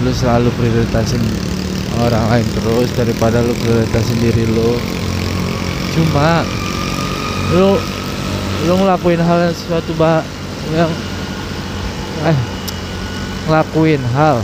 [0.00, 1.20] lu selalu prioritasin
[2.00, 4.80] orang lain terus daripada lu prioritasin diri lu.
[5.92, 6.44] Cuma
[7.52, 7.76] lu
[8.68, 10.24] lu ngelakuin hal yang sesuatu bah
[10.72, 10.90] yang
[12.24, 12.38] eh
[13.48, 14.40] ngelakuin hal.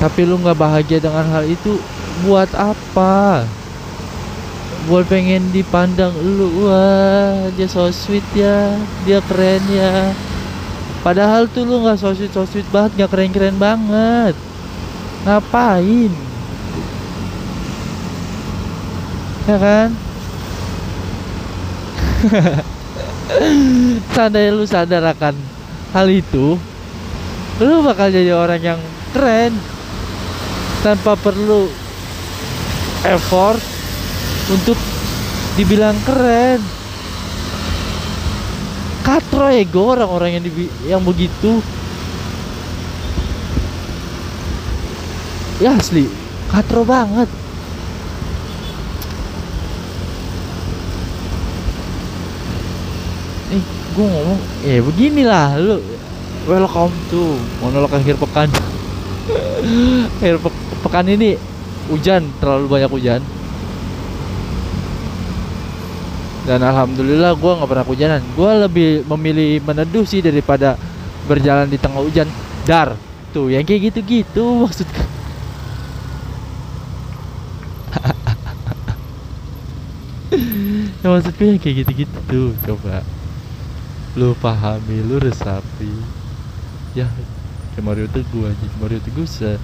[0.00, 1.78] Tapi lu nggak bahagia dengan hal itu
[2.26, 3.46] buat apa?
[4.90, 8.74] Buat pengen dipandang lu wah dia so sweet ya
[9.06, 10.10] dia keren ya
[11.02, 14.34] padahal tuh lu nggak so sweet so sweet banget nggak keren keren banget.
[15.22, 16.12] Ngapain?
[19.46, 19.88] Ya kan?
[24.14, 25.34] Seandainya lu sadar akan
[25.90, 26.54] hal itu
[27.62, 28.80] Lu bakal jadi orang yang
[29.14, 29.54] keren.
[30.82, 31.70] Tanpa perlu
[33.06, 33.62] effort
[34.50, 34.74] untuk
[35.54, 36.81] dibilang keren
[39.12, 40.44] katro ego orang-orang yang
[40.88, 41.60] yang begitu.
[45.60, 46.08] Ya asli.
[46.48, 47.28] Katro banget.
[53.52, 55.76] Nih gue ngomong eh beginilah lu
[56.48, 58.48] welcome to monolog akhir pekan.
[60.18, 60.50] Akhir pe
[60.82, 61.38] pekan ini
[61.86, 63.20] hujan terlalu banyak hujan
[66.42, 68.20] dan alhamdulillah gue nggak pernah hujanan.
[68.34, 70.74] Gue lebih memilih meneduh sih daripada
[71.30, 72.26] berjalan di tengah hujan.
[72.66, 72.98] Dar
[73.32, 74.86] tuh yang kayak gitu-gitu maksud
[81.02, 83.02] ya maksudku yang kayak gitu-gitu tuh coba.
[84.18, 85.90] Lu pahami lu resapi.
[86.92, 87.08] Ya
[87.80, 88.66] Mario Teguh aja.
[88.78, 89.56] Mario Teguh se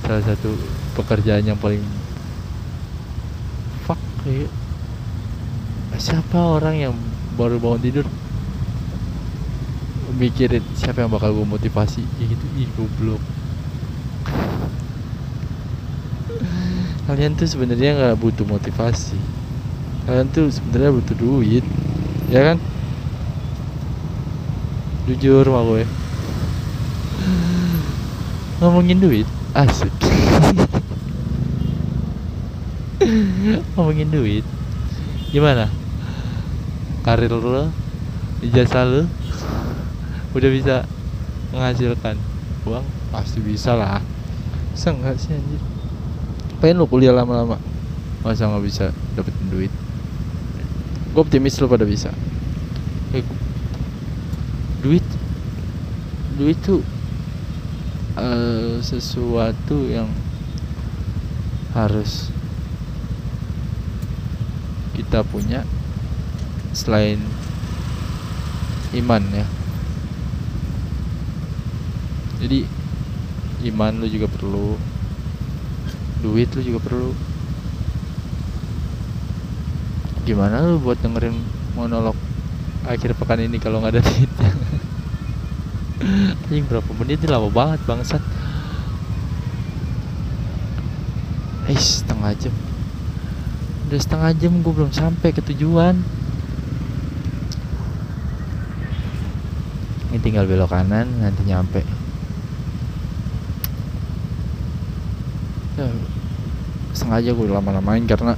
[0.00, 0.50] salah satu
[0.96, 1.84] pekerjaan yang paling
[3.84, 4.48] fuck kayak
[6.00, 6.94] siapa orang yang
[7.36, 8.06] baru bangun tidur?
[10.16, 12.00] Mikirin siapa yang bakal gue motivasi.
[12.16, 12.44] Ya gitu.
[12.56, 13.20] Ih goblok.
[17.04, 19.20] Kalian tuh sebenarnya nggak butuh motivasi.
[20.08, 21.64] Kalian tuh sebenarnya butuh duit.
[22.32, 22.56] Ya kan?
[25.04, 25.84] Jujur sama gue.
[28.64, 29.28] Ngomongin duit?
[29.52, 29.92] Asik.
[33.76, 34.44] Ngomongin duit.
[35.32, 35.79] Gimana
[37.10, 37.66] karir lo
[38.38, 39.02] ijazah lo
[40.30, 40.86] udah bisa
[41.50, 42.14] menghasilkan
[42.62, 42.86] uang?
[43.10, 43.98] Pasti bisa lah.
[44.70, 45.58] Bisa nggak sih anjir?
[46.62, 47.58] Pengen lo kuliah lama-lama?
[48.22, 49.74] Masa nggak bisa dapetin duit?
[51.10, 52.14] Gue optimis lo pada bisa.
[53.10, 53.26] Eh,
[54.86, 55.02] duit
[56.38, 56.78] duit tuh
[58.14, 60.06] uh, sesuatu yang
[61.74, 62.30] harus
[64.94, 65.66] kita punya
[66.70, 67.18] selain
[68.94, 69.46] iman ya.
[72.40, 72.64] Jadi
[73.70, 74.80] iman lu juga perlu
[76.24, 77.10] duit lu juga perlu.
[80.24, 81.36] Gimana lu buat dengerin
[81.74, 82.16] monolog
[82.86, 84.50] akhir pekan ini kalau nggak ada duitnya
[86.48, 87.28] ini berapa menit ini?
[87.28, 88.22] Lama banget bangsat.
[91.68, 92.54] Eh setengah jam.
[93.86, 96.19] Udah setengah jam gue belum sampai ke tujuan
[100.10, 101.86] ini tinggal belok kanan nanti nyampe.
[105.78, 105.86] Ya,
[106.92, 108.34] sengaja gue lama-lamain karena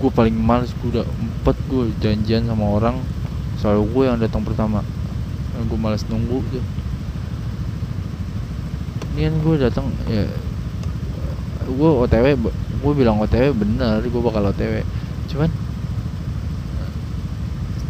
[0.00, 2.96] gue paling males gue udah empat gue janjian sama orang.
[3.60, 4.80] Selalu gue yang datang pertama.
[5.68, 6.64] Gue males nunggu tuh.
[9.12, 10.24] Ini kan gue datang ya
[11.70, 12.26] gue otw
[12.80, 14.82] gue bilang otw bener gue bakal otw
[15.30, 15.50] cuman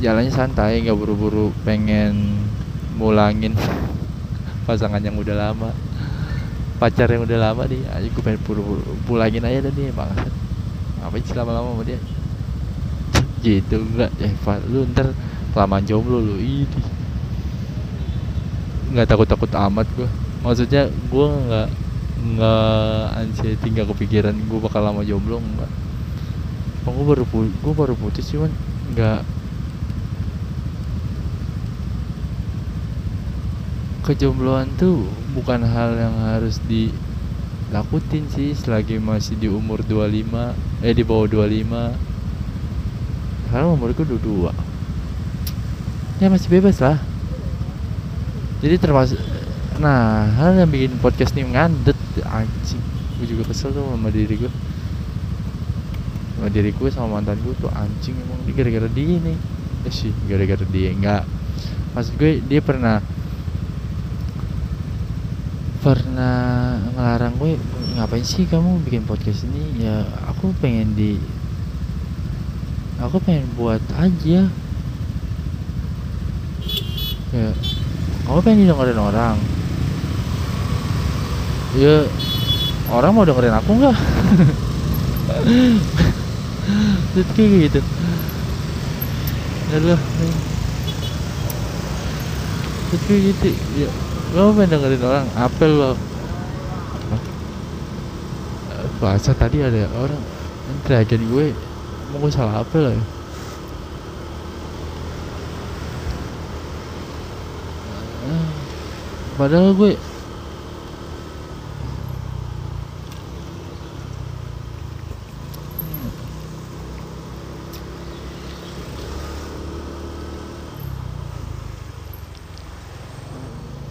[0.05, 2.37] jalannya santai nggak buru-buru pengen
[3.01, 3.57] mulangin
[4.69, 5.73] pasangan yang udah lama
[6.77, 7.81] pacar yang udah lama nih.
[7.89, 8.41] Aja gue pengen
[9.09, 10.33] pulangin aja dah nih banget
[11.01, 12.01] ngapain sih lama-lama sama dia?
[13.41, 14.33] Gitu enggak eh
[14.69, 15.17] lu ntar
[15.57, 16.37] kelamaan jomblo lu.
[16.37, 17.01] Ini
[18.91, 20.09] nggak takut-takut amat gue
[20.43, 21.69] maksudnya gue nggak
[22.21, 25.71] nggak anxiety nggak kepikiran gue bakal lama jomblo enggak
[26.85, 28.51] oh, gue baru gue baru putus cuman
[28.93, 29.23] nggak
[34.03, 35.05] kejombloan tuh
[35.37, 42.11] bukan hal yang harus dilakutin sih selagi masih di umur 25 eh di bawah 25
[43.51, 44.71] sekarang umurku 22
[46.21, 47.01] ya masih bebas lah.
[48.61, 49.17] Jadi termasuk
[49.81, 51.97] nah hal yang bikin podcast ini ngandet
[52.29, 52.85] anjing.
[53.17, 54.53] Gue juga kesel tuh sama diri gue
[56.37, 58.39] sama diri gue sama mantan gue tuh anjing emang.
[58.53, 59.39] Gara-gara dia nih.
[59.89, 60.93] Ya sih gara-gara dia.
[60.93, 61.25] Enggak.
[61.97, 63.01] Maksud gue dia pernah
[65.81, 67.57] pernah ngelarang gue
[67.97, 69.89] ngapain sih kamu bikin podcast ini?
[69.89, 71.17] Ya aku pengen di
[73.01, 74.45] aku pengen buat aja.
[77.33, 77.49] Ya
[78.29, 79.41] kamu pengen dengerin orang?
[81.81, 82.05] Ya
[82.93, 83.97] orang mau dengerin aku nggak?
[87.17, 87.81] Terus kayak gitu.
[89.73, 89.97] Ya
[92.93, 93.49] Terus kayak gitu
[93.81, 95.27] ya lo pengen dengerin orang?
[95.35, 95.93] Apel lo.
[99.01, 100.21] Bahasa tadi ada orang
[100.85, 101.57] teriakin gue
[102.11, 103.03] mau gue salah apel ya?
[109.41, 109.97] Padahal gue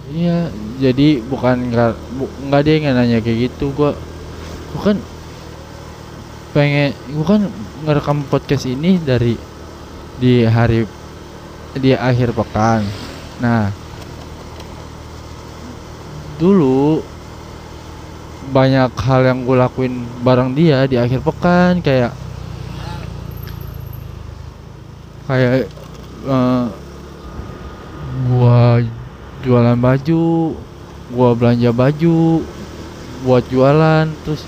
[0.09, 0.49] Iya,
[0.79, 3.75] jadi bukan nggak bu, nggak dia yang nanya kayak gitu.
[3.75, 3.91] Gua
[4.73, 4.95] bukan
[6.55, 7.51] pengen bukan
[7.85, 9.35] ngerekam podcast ini dari
[10.17, 10.87] di hari
[11.75, 12.81] di akhir pekan.
[13.43, 13.69] Nah,
[16.39, 17.03] dulu
[18.49, 19.93] banyak hal yang gue lakuin
[20.25, 22.09] bareng dia di akhir pekan kayak
[25.29, 25.69] kayak
[26.25, 26.65] uh,
[28.33, 28.81] gua
[29.45, 30.57] jualan baju
[31.13, 32.45] gua belanja baju
[33.25, 34.45] buat jualan terus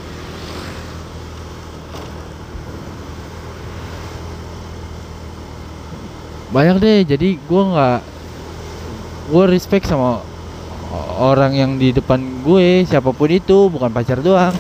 [6.51, 6.99] banyak deh.
[7.07, 7.99] Jadi gua nggak
[9.32, 10.22] gua respect sama
[11.22, 14.51] orang yang di depan gue siapa pun itu bukan pacar doang.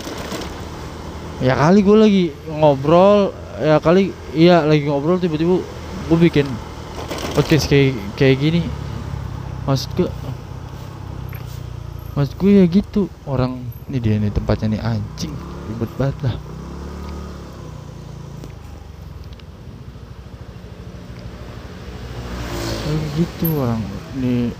[1.41, 5.57] Ya kali gue lagi ngobrol ya kali iya lagi ngobrol tiba-tiba
[6.07, 6.45] gue bikin
[7.33, 8.61] podcast kayak kayak gini.
[9.65, 10.07] Maksud gue
[12.17, 13.07] maksud gue ya gitu.
[13.23, 15.33] Orang ini dia nih tempatnya nih anjing.
[15.71, 16.35] Ribet banget lah.
[22.81, 23.79] Kayak gitu orang
[24.19, 24.51] nih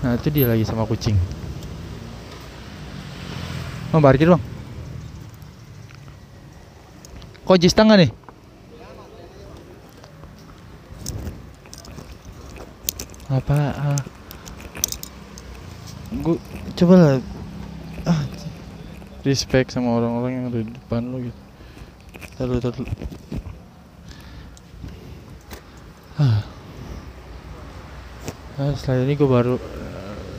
[0.00, 1.16] nah itu dia lagi sama kucing.
[3.92, 4.40] Mau parkir bang?
[7.44, 8.12] Kok jis tangga nih
[13.40, 14.02] apa ah.
[16.12, 16.36] gue
[16.76, 17.14] coba lah.
[18.04, 18.20] Ah
[19.24, 21.40] respect sama orang-orang yang ada di depan lo gitu.
[22.36, 22.88] Taruh taruh.
[26.20, 26.44] Ah.
[28.60, 29.56] Nah, setelah ini gue baru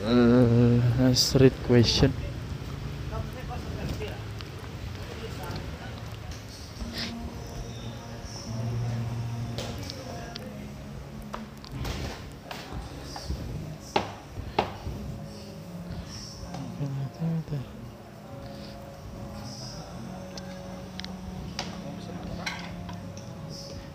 [0.06, 2.14] uh, street question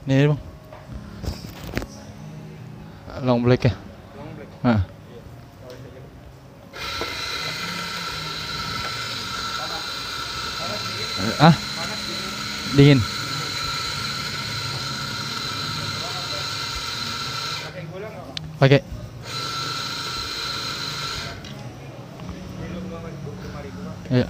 [0.07, 0.39] Nih bang
[3.27, 3.73] Long black ya?
[4.15, 4.49] Long black.
[4.63, 4.81] Ah.
[11.43, 11.55] ah
[12.73, 12.97] dingin
[18.57, 18.81] pakai
[24.09, 24.25] ya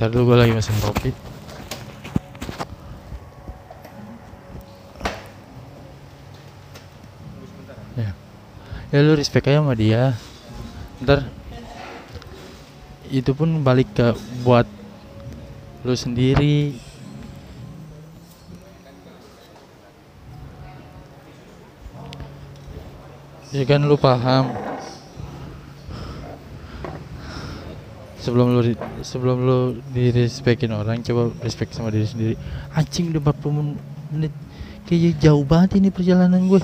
[0.00, 1.12] ntar dulu gue lagi mesin kopi
[8.00, 8.08] ya
[8.90, 10.18] ya lu respect aja sama dia.
[11.02, 11.26] Ntar
[13.10, 14.66] itu pun balik ke buat
[15.82, 16.74] lu sendiri.
[23.50, 24.54] Ya kan lu paham.
[28.20, 28.62] Sebelum lu
[29.00, 29.58] sebelum lu
[29.90, 32.34] di respectin orang coba respect sama diri sendiri.
[32.74, 33.74] Anjing udah 40
[34.14, 34.34] menit?
[34.86, 36.60] Kayak jauh banget ini perjalanan gue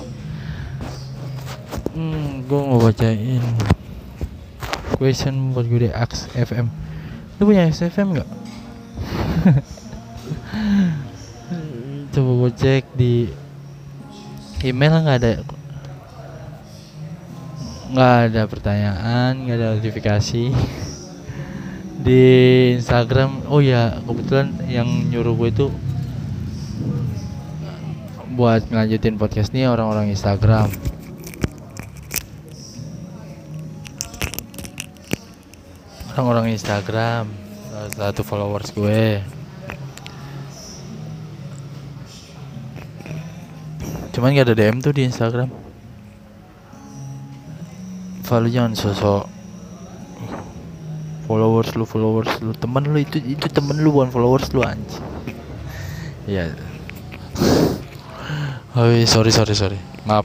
[2.47, 3.43] gue mau bacain
[4.95, 6.87] question buat gue di Ax FM
[7.37, 8.29] lu punya Ax FM nggak?
[12.17, 13.29] Coba gue cek di
[14.65, 15.45] email nggak ada.
[17.93, 20.49] Nggak ada pertanyaan nggak ada notifikasi.
[22.07, 22.23] Di
[22.77, 25.67] Instagram oh ya kebetulan yang nyuruh gue itu
[28.33, 30.69] buat ngelanjutin podcast ini orang-orang Instagram
[36.17, 37.29] orang-orang Instagram
[37.93, 39.21] satu followers gue.
[44.17, 45.53] Cuman gak ada DM tuh di Instagram.
[48.25, 49.29] Follow jangan sosok.
[51.29, 52.49] Followers lu followers lu.
[52.57, 55.05] Temen lu itu itu temen lu bukan followers lu anjing.
[56.25, 56.49] Iya.
[58.77, 59.79] Oh sorry sorry sorry.
[60.05, 60.21] Maaf.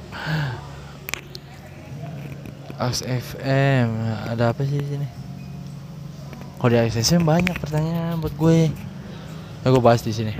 [2.76, 3.88] Aks FM
[4.28, 5.21] ada apa sih sini
[6.62, 8.70] kalau di FM banyak pertanyaan buat gue.
[8.70, 10.30] Ya gue bahas di sini.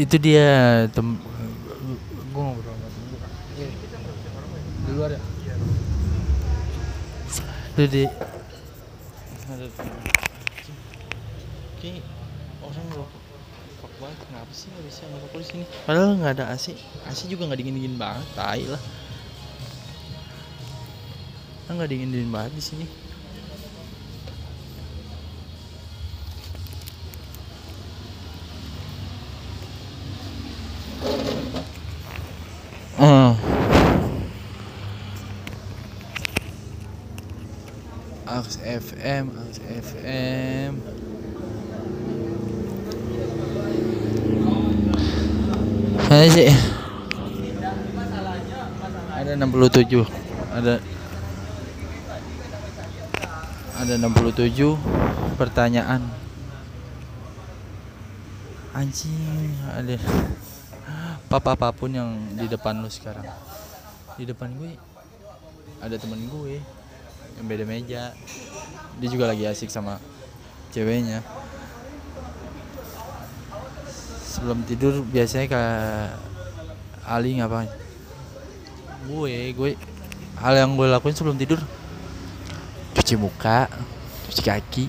[0.00, 1.20] Itu dia tem
[2.32, 3.20] gue ngobrol sama temen gue
[4.88, 5.20] di luar ya?
[7.76, 8.04] Itu di
[9.44, 9.66] ada
[11.76, 12.00] Oke,
[12.64, 13.20] orang ngerokok
[13.84, 15.64] Fuck banget, kenapa sih nggak bisa ngerokok di sini?
[15.84, 16.72] Padahal nggak ada AC,
[17.04, 18.80] AC juga nggak dingin dingin banget, tai lah.
[21.68, 22.86] Kan nggak dingin dingin banget di sini.
[32.96, 33.36] Ah.
[38.24, 40.63] Aks FM, Aks FM.
[46.14, 46.46] Mana sih?
[49.18, 50.06] Ada 67.
[50.54, 50.78] Ada
[53.82, 54.78] ada 67
[55.34, 56.06] pertanyaan.
[58.78, 59.98] Anjing, ada
[61.26, 63.26] papa apa pun yang di depan lu sekarang.
[64.14, 64.70] Di depan gue
[65.82, 66.62] ada temen gue
[67.42, 68.14] yang beda meja.
[69.02, 69.98] Dia juga lagi asik sama
[70.70, 71.26] ceweknya.
[74.34, 76.18] Sebelum tidur biasanya kayak
[77.06, 77.70] Ali ngapain?
[79.06, 79.70] Gue, gue.
[80.42, 81.62] Hal yang gue lakuin sebelum tidur?
[82.98, 83.70] Cuci muka,
[84.26, 84.86] cuci kaki,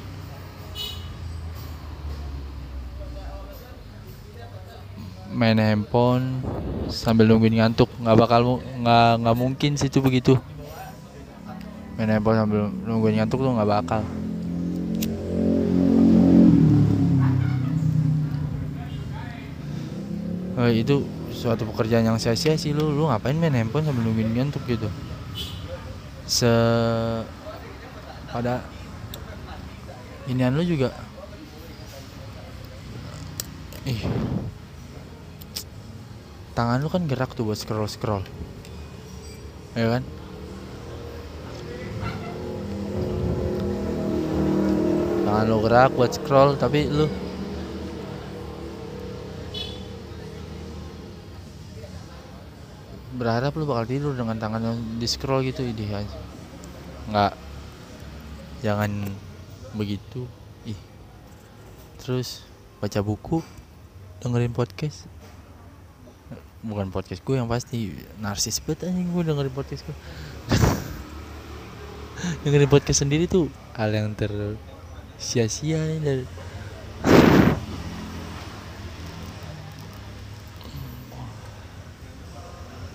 [5.36, 6.40] main handphone
[6.88, 7.92] sambil nungguin ngantuk.
[8.00, 8.42] Nggak bakal
[8.80, 10.34] nggak nggak mungkin sih itu begitu.
[12.00, 14.02] Main handphone sambil nungguin ngantuk tuh nggak bakal
[20.66, 24.66] Eh, itu suatu pekerjaan yang sia-sia sih lu lu ngapain main handphone sambil nungguin ngantuk
[24.66, 24.90] gitu?
[26.26, 26.50] Se
[28.34, 28.66] pada
[30.26, 30.90] inian lu juga.
[33.86, 34.02] Ih.
[36.58, 38.26] Tangan lu kan gerak tuh buat scroll scroll
[39.78, 40.04] ya kan?
[45.30, 47.06] Tangan lu gerak buat scroll tapi lu
[53.16, 56.18] berharap lu bakal tidur dengan tangan di scroll gitu ide aja
[57.06, 57.34] nggak.
[58.66, 58.92] Jangan
[59.78, 60.26] begitu.
[60.66, 60.80] Ih.
[62.02, 62.42] Terus
[62.82, 63.46] baca buku
[64.26, 65.06] dengerin podcast.
[66.66, 67.94] Bukan podcast gue yang pasti.
[68.18, 69.98] Narsis banget anjing gue dengerin podcast gue
[72.42, 73.54] dengerin podcast sendiri tuh.
[73.78, 74.58] Hal yang ter
[75.22, 76.26] sia-sia dari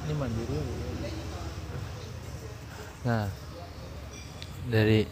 [0.04, 0.58] ini mandiri
[3.00, 3.32] nah
[4.80, 5.04] dari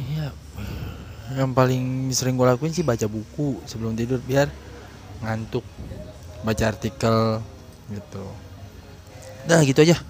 [0.00, 0.32] iya.
[1.36, 1.84] Yang paling
[2.16, 4.48] sering gue lakuin sih baca buku sebelum tidur biar
[5.20, 5.66] ngantuk
[6.40, 7.44] baca artikel
[7.92, 8.24] gitu.
[9.44, 10.00] Dah gitu aja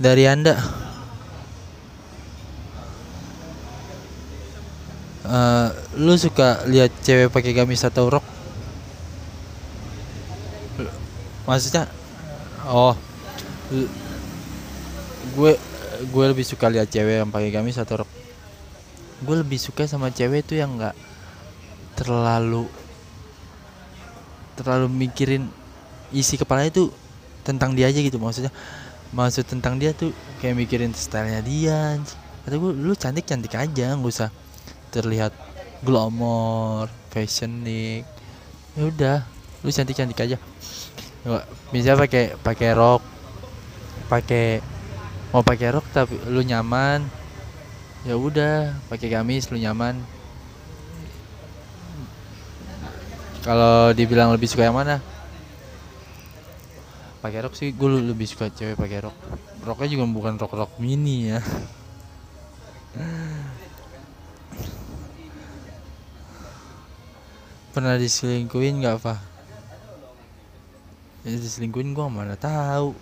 [0.00, 0.58] dari anda.
[5.22, 8.26] Uh, lu suka lihat cewek pakai gamis atau rok?
[11.46, 11.86] Maksudnya
[12.66, 12.96] oh
[15.32, 15.52] gue
[16.02, 18.10] gue lebih suka lihat cewek yang pakai gamis atau rok?
[19.22, 20.96] Gue lebih suka sama cewek tuh yang nggak
[21.94, 22.66] terlalu
[24.58, 25.46] terlalu mikirin
[26.10, 26.88] isi kepalanya tuh
[27.46, 28.18] tentang dia aja gitu.
[28.18, 28.50] Maksudnya
[29.14, 32.00] maksud tentang dia tuh kayak mikirin stylenya dia
[32.42, 34.30] atau gue lu cantik cantik aja nggak usah
[34.90, 35.30] terlihat
[35.86, 38.02] glamour fashionik.
[38.74, 39.18] Ya udah
[39.62, 40.36] lu cantik cantik aja
[41.70, 42.98] bisa pakai pakai rok
[44.10, 44.58] pakai
[45.32, 47.02] mau pakai rok tapi lu nyaman.
[48.06, 49.98] Ya udah pakai gamis lu nyaman.
[53.42, 55.02] Kalau dibilang lebih suka yang mana?
[57.18, 59.16] Pakai rok sih gue lebih suka cewek pakai rok.
[59.66, 61.40] Roknya juga bukan rok rok mini ya.
[67.72, 69.32] Pernah diselingkuhin nggak pak
[71.22, 72.98] ya diselingkuhin gue mana tahu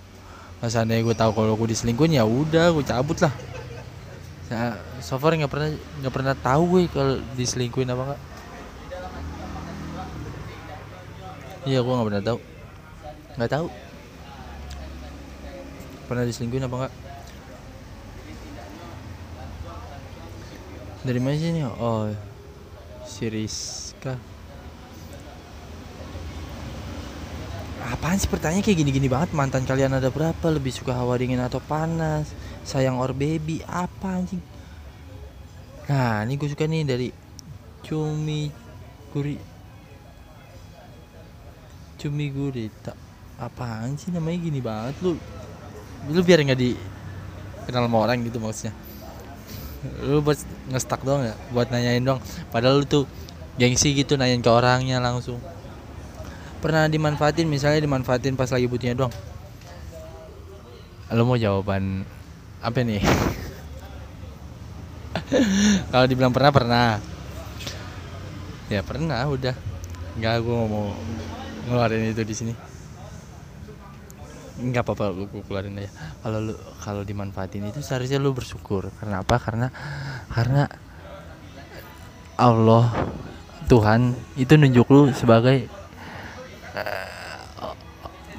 [0.61, 3.33] masa nih gue tahu kalau gue diselingkuhin ya udah gue cabut lah.
[4.51, 5.73] Ya, so far nggak pernah
[6.05, 8.21] nggak pernah tahu gue kalau diselingkuhin apa enggak
[11.65, 12.39] iya gue nggak pernah tahu.
[13.41, 13.67] Nggak tahu.
[16.07, 16.95] Pernah diselingkuhin apa enggak
[21.01, 22.13] dari mana sih nih oh
[23.09, 23.25] si
[28.01, 28.65] apaan sih pertanyaan?
[28.65, 29.37] Kayak gini-gini banget.
[29.37, 30.49] Mantan kalian ada berapa?
[30.49, 32.33] Lebih suka hawa dingin atau panas?
[32.65, 33.61] Sayang or baby?
[33.69, 34.41] Apa anjing?
[35.85, 37.13] Nah ini gue suka nih dari
[37.85, 38.49] cumi
[39.13, 39.37] guri
[42.01, 42.97] cumi gurita
[43.37, 44.49] apaan sih namanya?
[44.49, 44.97] Gini banget.
[45.05, 45.21] Lu
[46.09, 46.73] lu biar nggak di
[47.69, 48.73] kenal sama orang gitu maksudnya.
[50.09, 50.41] Lu buat
[50.73, 51.37] ngestak doang ya?
[51.53, 53.05] Buat nanyain dong padahal lu tuh
[53.61, 55.37] gengsi gitu nanyain ke orangnya langsung
[56.61, 59.13] pernah dimanfaatin misalnya dimanfaatin pas lagi butuhnya doang?
[61.11, 62.05] Lo mau jawaban
[62.61, 63.01] apa nih?
[65.91, 67.01] Kalau dibilang pernah pernah.
[68.71, 69.57] Ya pernah udah.
[70.21, 70.95] Nggak gue mau
[71.67, 72.55] ngeluarin itu di sini.
[74.61, 75.91] Nggak apa-apa gue keluarin aja.
[76.23, 76.55] Kalau lu
[76.85, 78.93] kalau dimanfaatin itu seharusnya lu bersyukur.
[79.01, 79.41] Karena apa?
[79.41, 79.73] Karena
[80.31, 80.69] karena
[82.39, 82.87] Allah
[83.67, 85.80] Tuhan itu nunjuk lu sebagai
[86.77, 87.75] uh,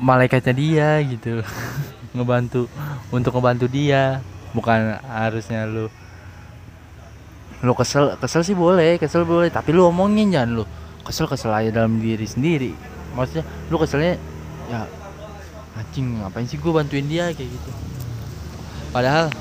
[0.01, 1.43] malaikatnya dia gitu.
[2.15, 2.67] Ngebantu
[3.13, 4.19] untuk ngebantu dia.
[4.51, 5.87] Bukan harusnya lu
[7.61, 9.47] lu kesel kesel sih boleh kesel boleh.
[9.47, 10.63] Tapi lu omongin jangan lu
[11.07, 12.71] kesel kesel aja dalam diri sendiri.
[13.15, 14.19] Maksudnya lu keselnya
[14.67, 14.83] ya
[15.79, 17.71] anjing ngapain sih gue bantuin dia kayak gitu.
[18.91, 19.31] Padahal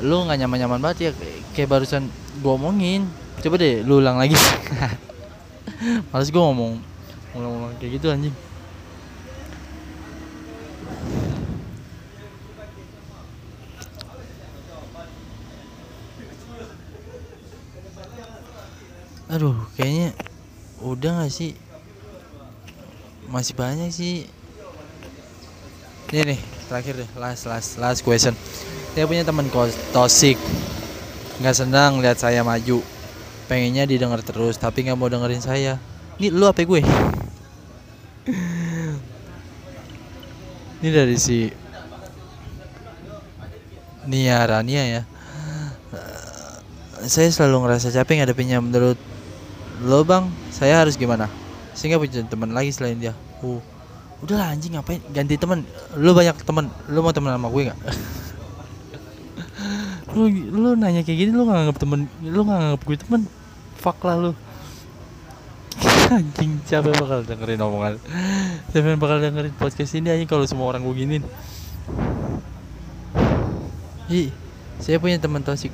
[0.00, 1.10] lu nggak nyaman nyaman banget ya
[1.52, 2.08] kayak barusan
[2.40, 3.04] gue omongin.
[3.44, 4.36] Coba deh lu ulang lagi.
[6.12, 6.89] Males gue ngomong
[7.34, 8.34] ngomong kayak gitu anjing.
[19.30, 20.10] Aduh kayaknya
[20.82, 21.54] udah gak sih?
[23.30, 24.26] Masih banyak sih.
[26.10, 28.34] Ini nih terakhir deh last last last question.
[28.90, 29.46] Saya punya teman
[29.94, 30.34] tosik
[31.38, 32.82] nggak senang lihat saya maju.
[33.46, 35.78] Pengennya didengar terus tapi nggak mau dengerin saya.
[36.18, 36.82] Ini lu apa gue
[40.80, 41.52] ini dari si
[44.08, 45.02] Nia Rania ya.
[47.04, 48.96] Saya selalu ngerasa capek ngadepinnya menurut
[49.84, 50.28] lo bang.
[50.52, 51.28] Saya harus gimana?
[51.76, 53.12] Sehingga punya teman lagi selain dia.
[53.44, 53.60] Uh
[54.20, 55.00] udahlah anjing ngapain?
[55.12, 55.64] Ganti teman.
[55.96, 56.68] Lu banyak teman.
[56.92, 57.80] Lu mau teman sama gue nggak?
[60.16, 63.30] Lu lu nanya kayak gini lu nganggap temen lu nganggap gue temen
[63.78, 64.34] fuck lah lu
[66.10, 67.94] anjing siapa yang bakal dengerin omongan?
[68.74, 71.24] Siapa yang bakal dengerin podcast ini aja kalau semua orang gue giniin?
[74.80, 75.70] Saya punya teman tosik.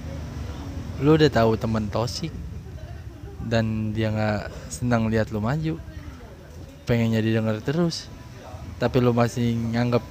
[1.01, 2.35] Lu udah tahu teman tosik?
[3.41, 5.81] Dan dia nggak senang lihat lu maju.
[6.85, 8.13] Pengennya didengar terus.
[8.77, 10.05] Tapi lu masih nganggap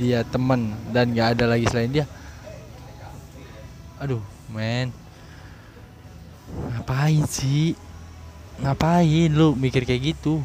[0.00, 2.06] dia teman dan nggak ada lagi selain dia.
[4.02, 4.90] Aduh men.
[6.48, 7.78] Ngapain sih
[8.58, 10.42] ngapain lu mikir kayak gitu?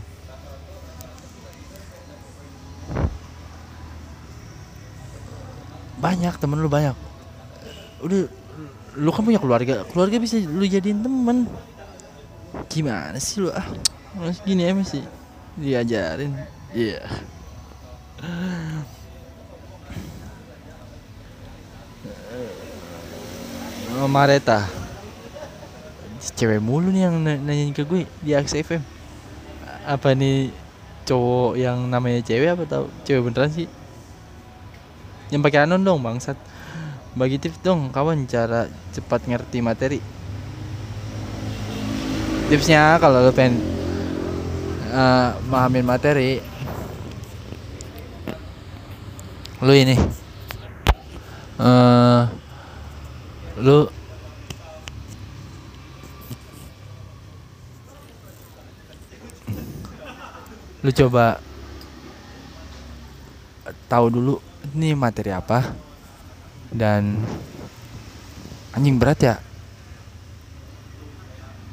[5.97, 6.95] Banyak temen lu banyak.
[8.03, 8.27] Udah
[8.99, 9.87] lu kan punya keluarga.
[9.89, 11.49] Keluarga bisa lu jadiin temen.
[12.69, 13.65] Gimana sih lu ah?
[14.13, 15.01] Masih gini emang sih
[15.57, 16.33] diajarin.
[16.73, 17.01] Iya.
[23.93, 24.09] Yeah.
[24.09, 24.82] Mareta
[26.31, 28.79] cewek mulu nih yang na- nanyain ke gue di Aks FM
[29.83, 30.55] apa nih
[31.03, 32.85] cowok yang namanya cewek apa tau?
[33.03, 33.67] Cewek beneran sih.
[35.27, 36.39] Yang pakai anon dong bangsat.
[37.13, 39.99] Bagi tips dong kawan cara cepat ngerti materi.
[42.47, 43.59] Tipsnya kalau lo pengen
[44.93, 46.39] eh, mahamin materi
[49.63, 49.95] lu ini
[51.55, 52.21] eh
[53.63, 53.87] lu
[60.83, 61.39] lu coba
[63.87, 64.35] tahu dulu
[64.75, 65.71] ini materi apa?
[66.67, 67.23] Dan
[68.75, 69.35] anjing berat ya?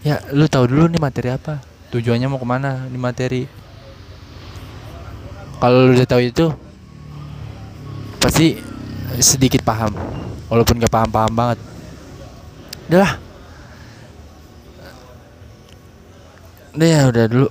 [0.07, 1.59] Ya lu tahu dulu nih materi apa?
[1.91, 3.43] Tujuannya mau ke mana nih materi?
[5.59, 6.47] Kalau lu udah tahu itu
[8.23, 8.63] pasti
[9.19, 9.93] sedikit paham.
[10.47, 11.59] Walaupun gak paham-paham banget.
[12.87, 13.13] Udah lah.
[16.71, 17.49] Udah ya udah dulu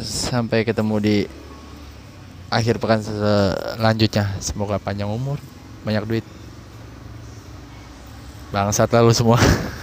[0.00, 1.16] sampai ketemu di
[2.48, 4.32] akhir pekan selanjutnya.
[4.40, 5.36] Semoga panjang umur
[5.84, 6.26] banyak duit.
[8.52, 9.40] Bangsat lalu semua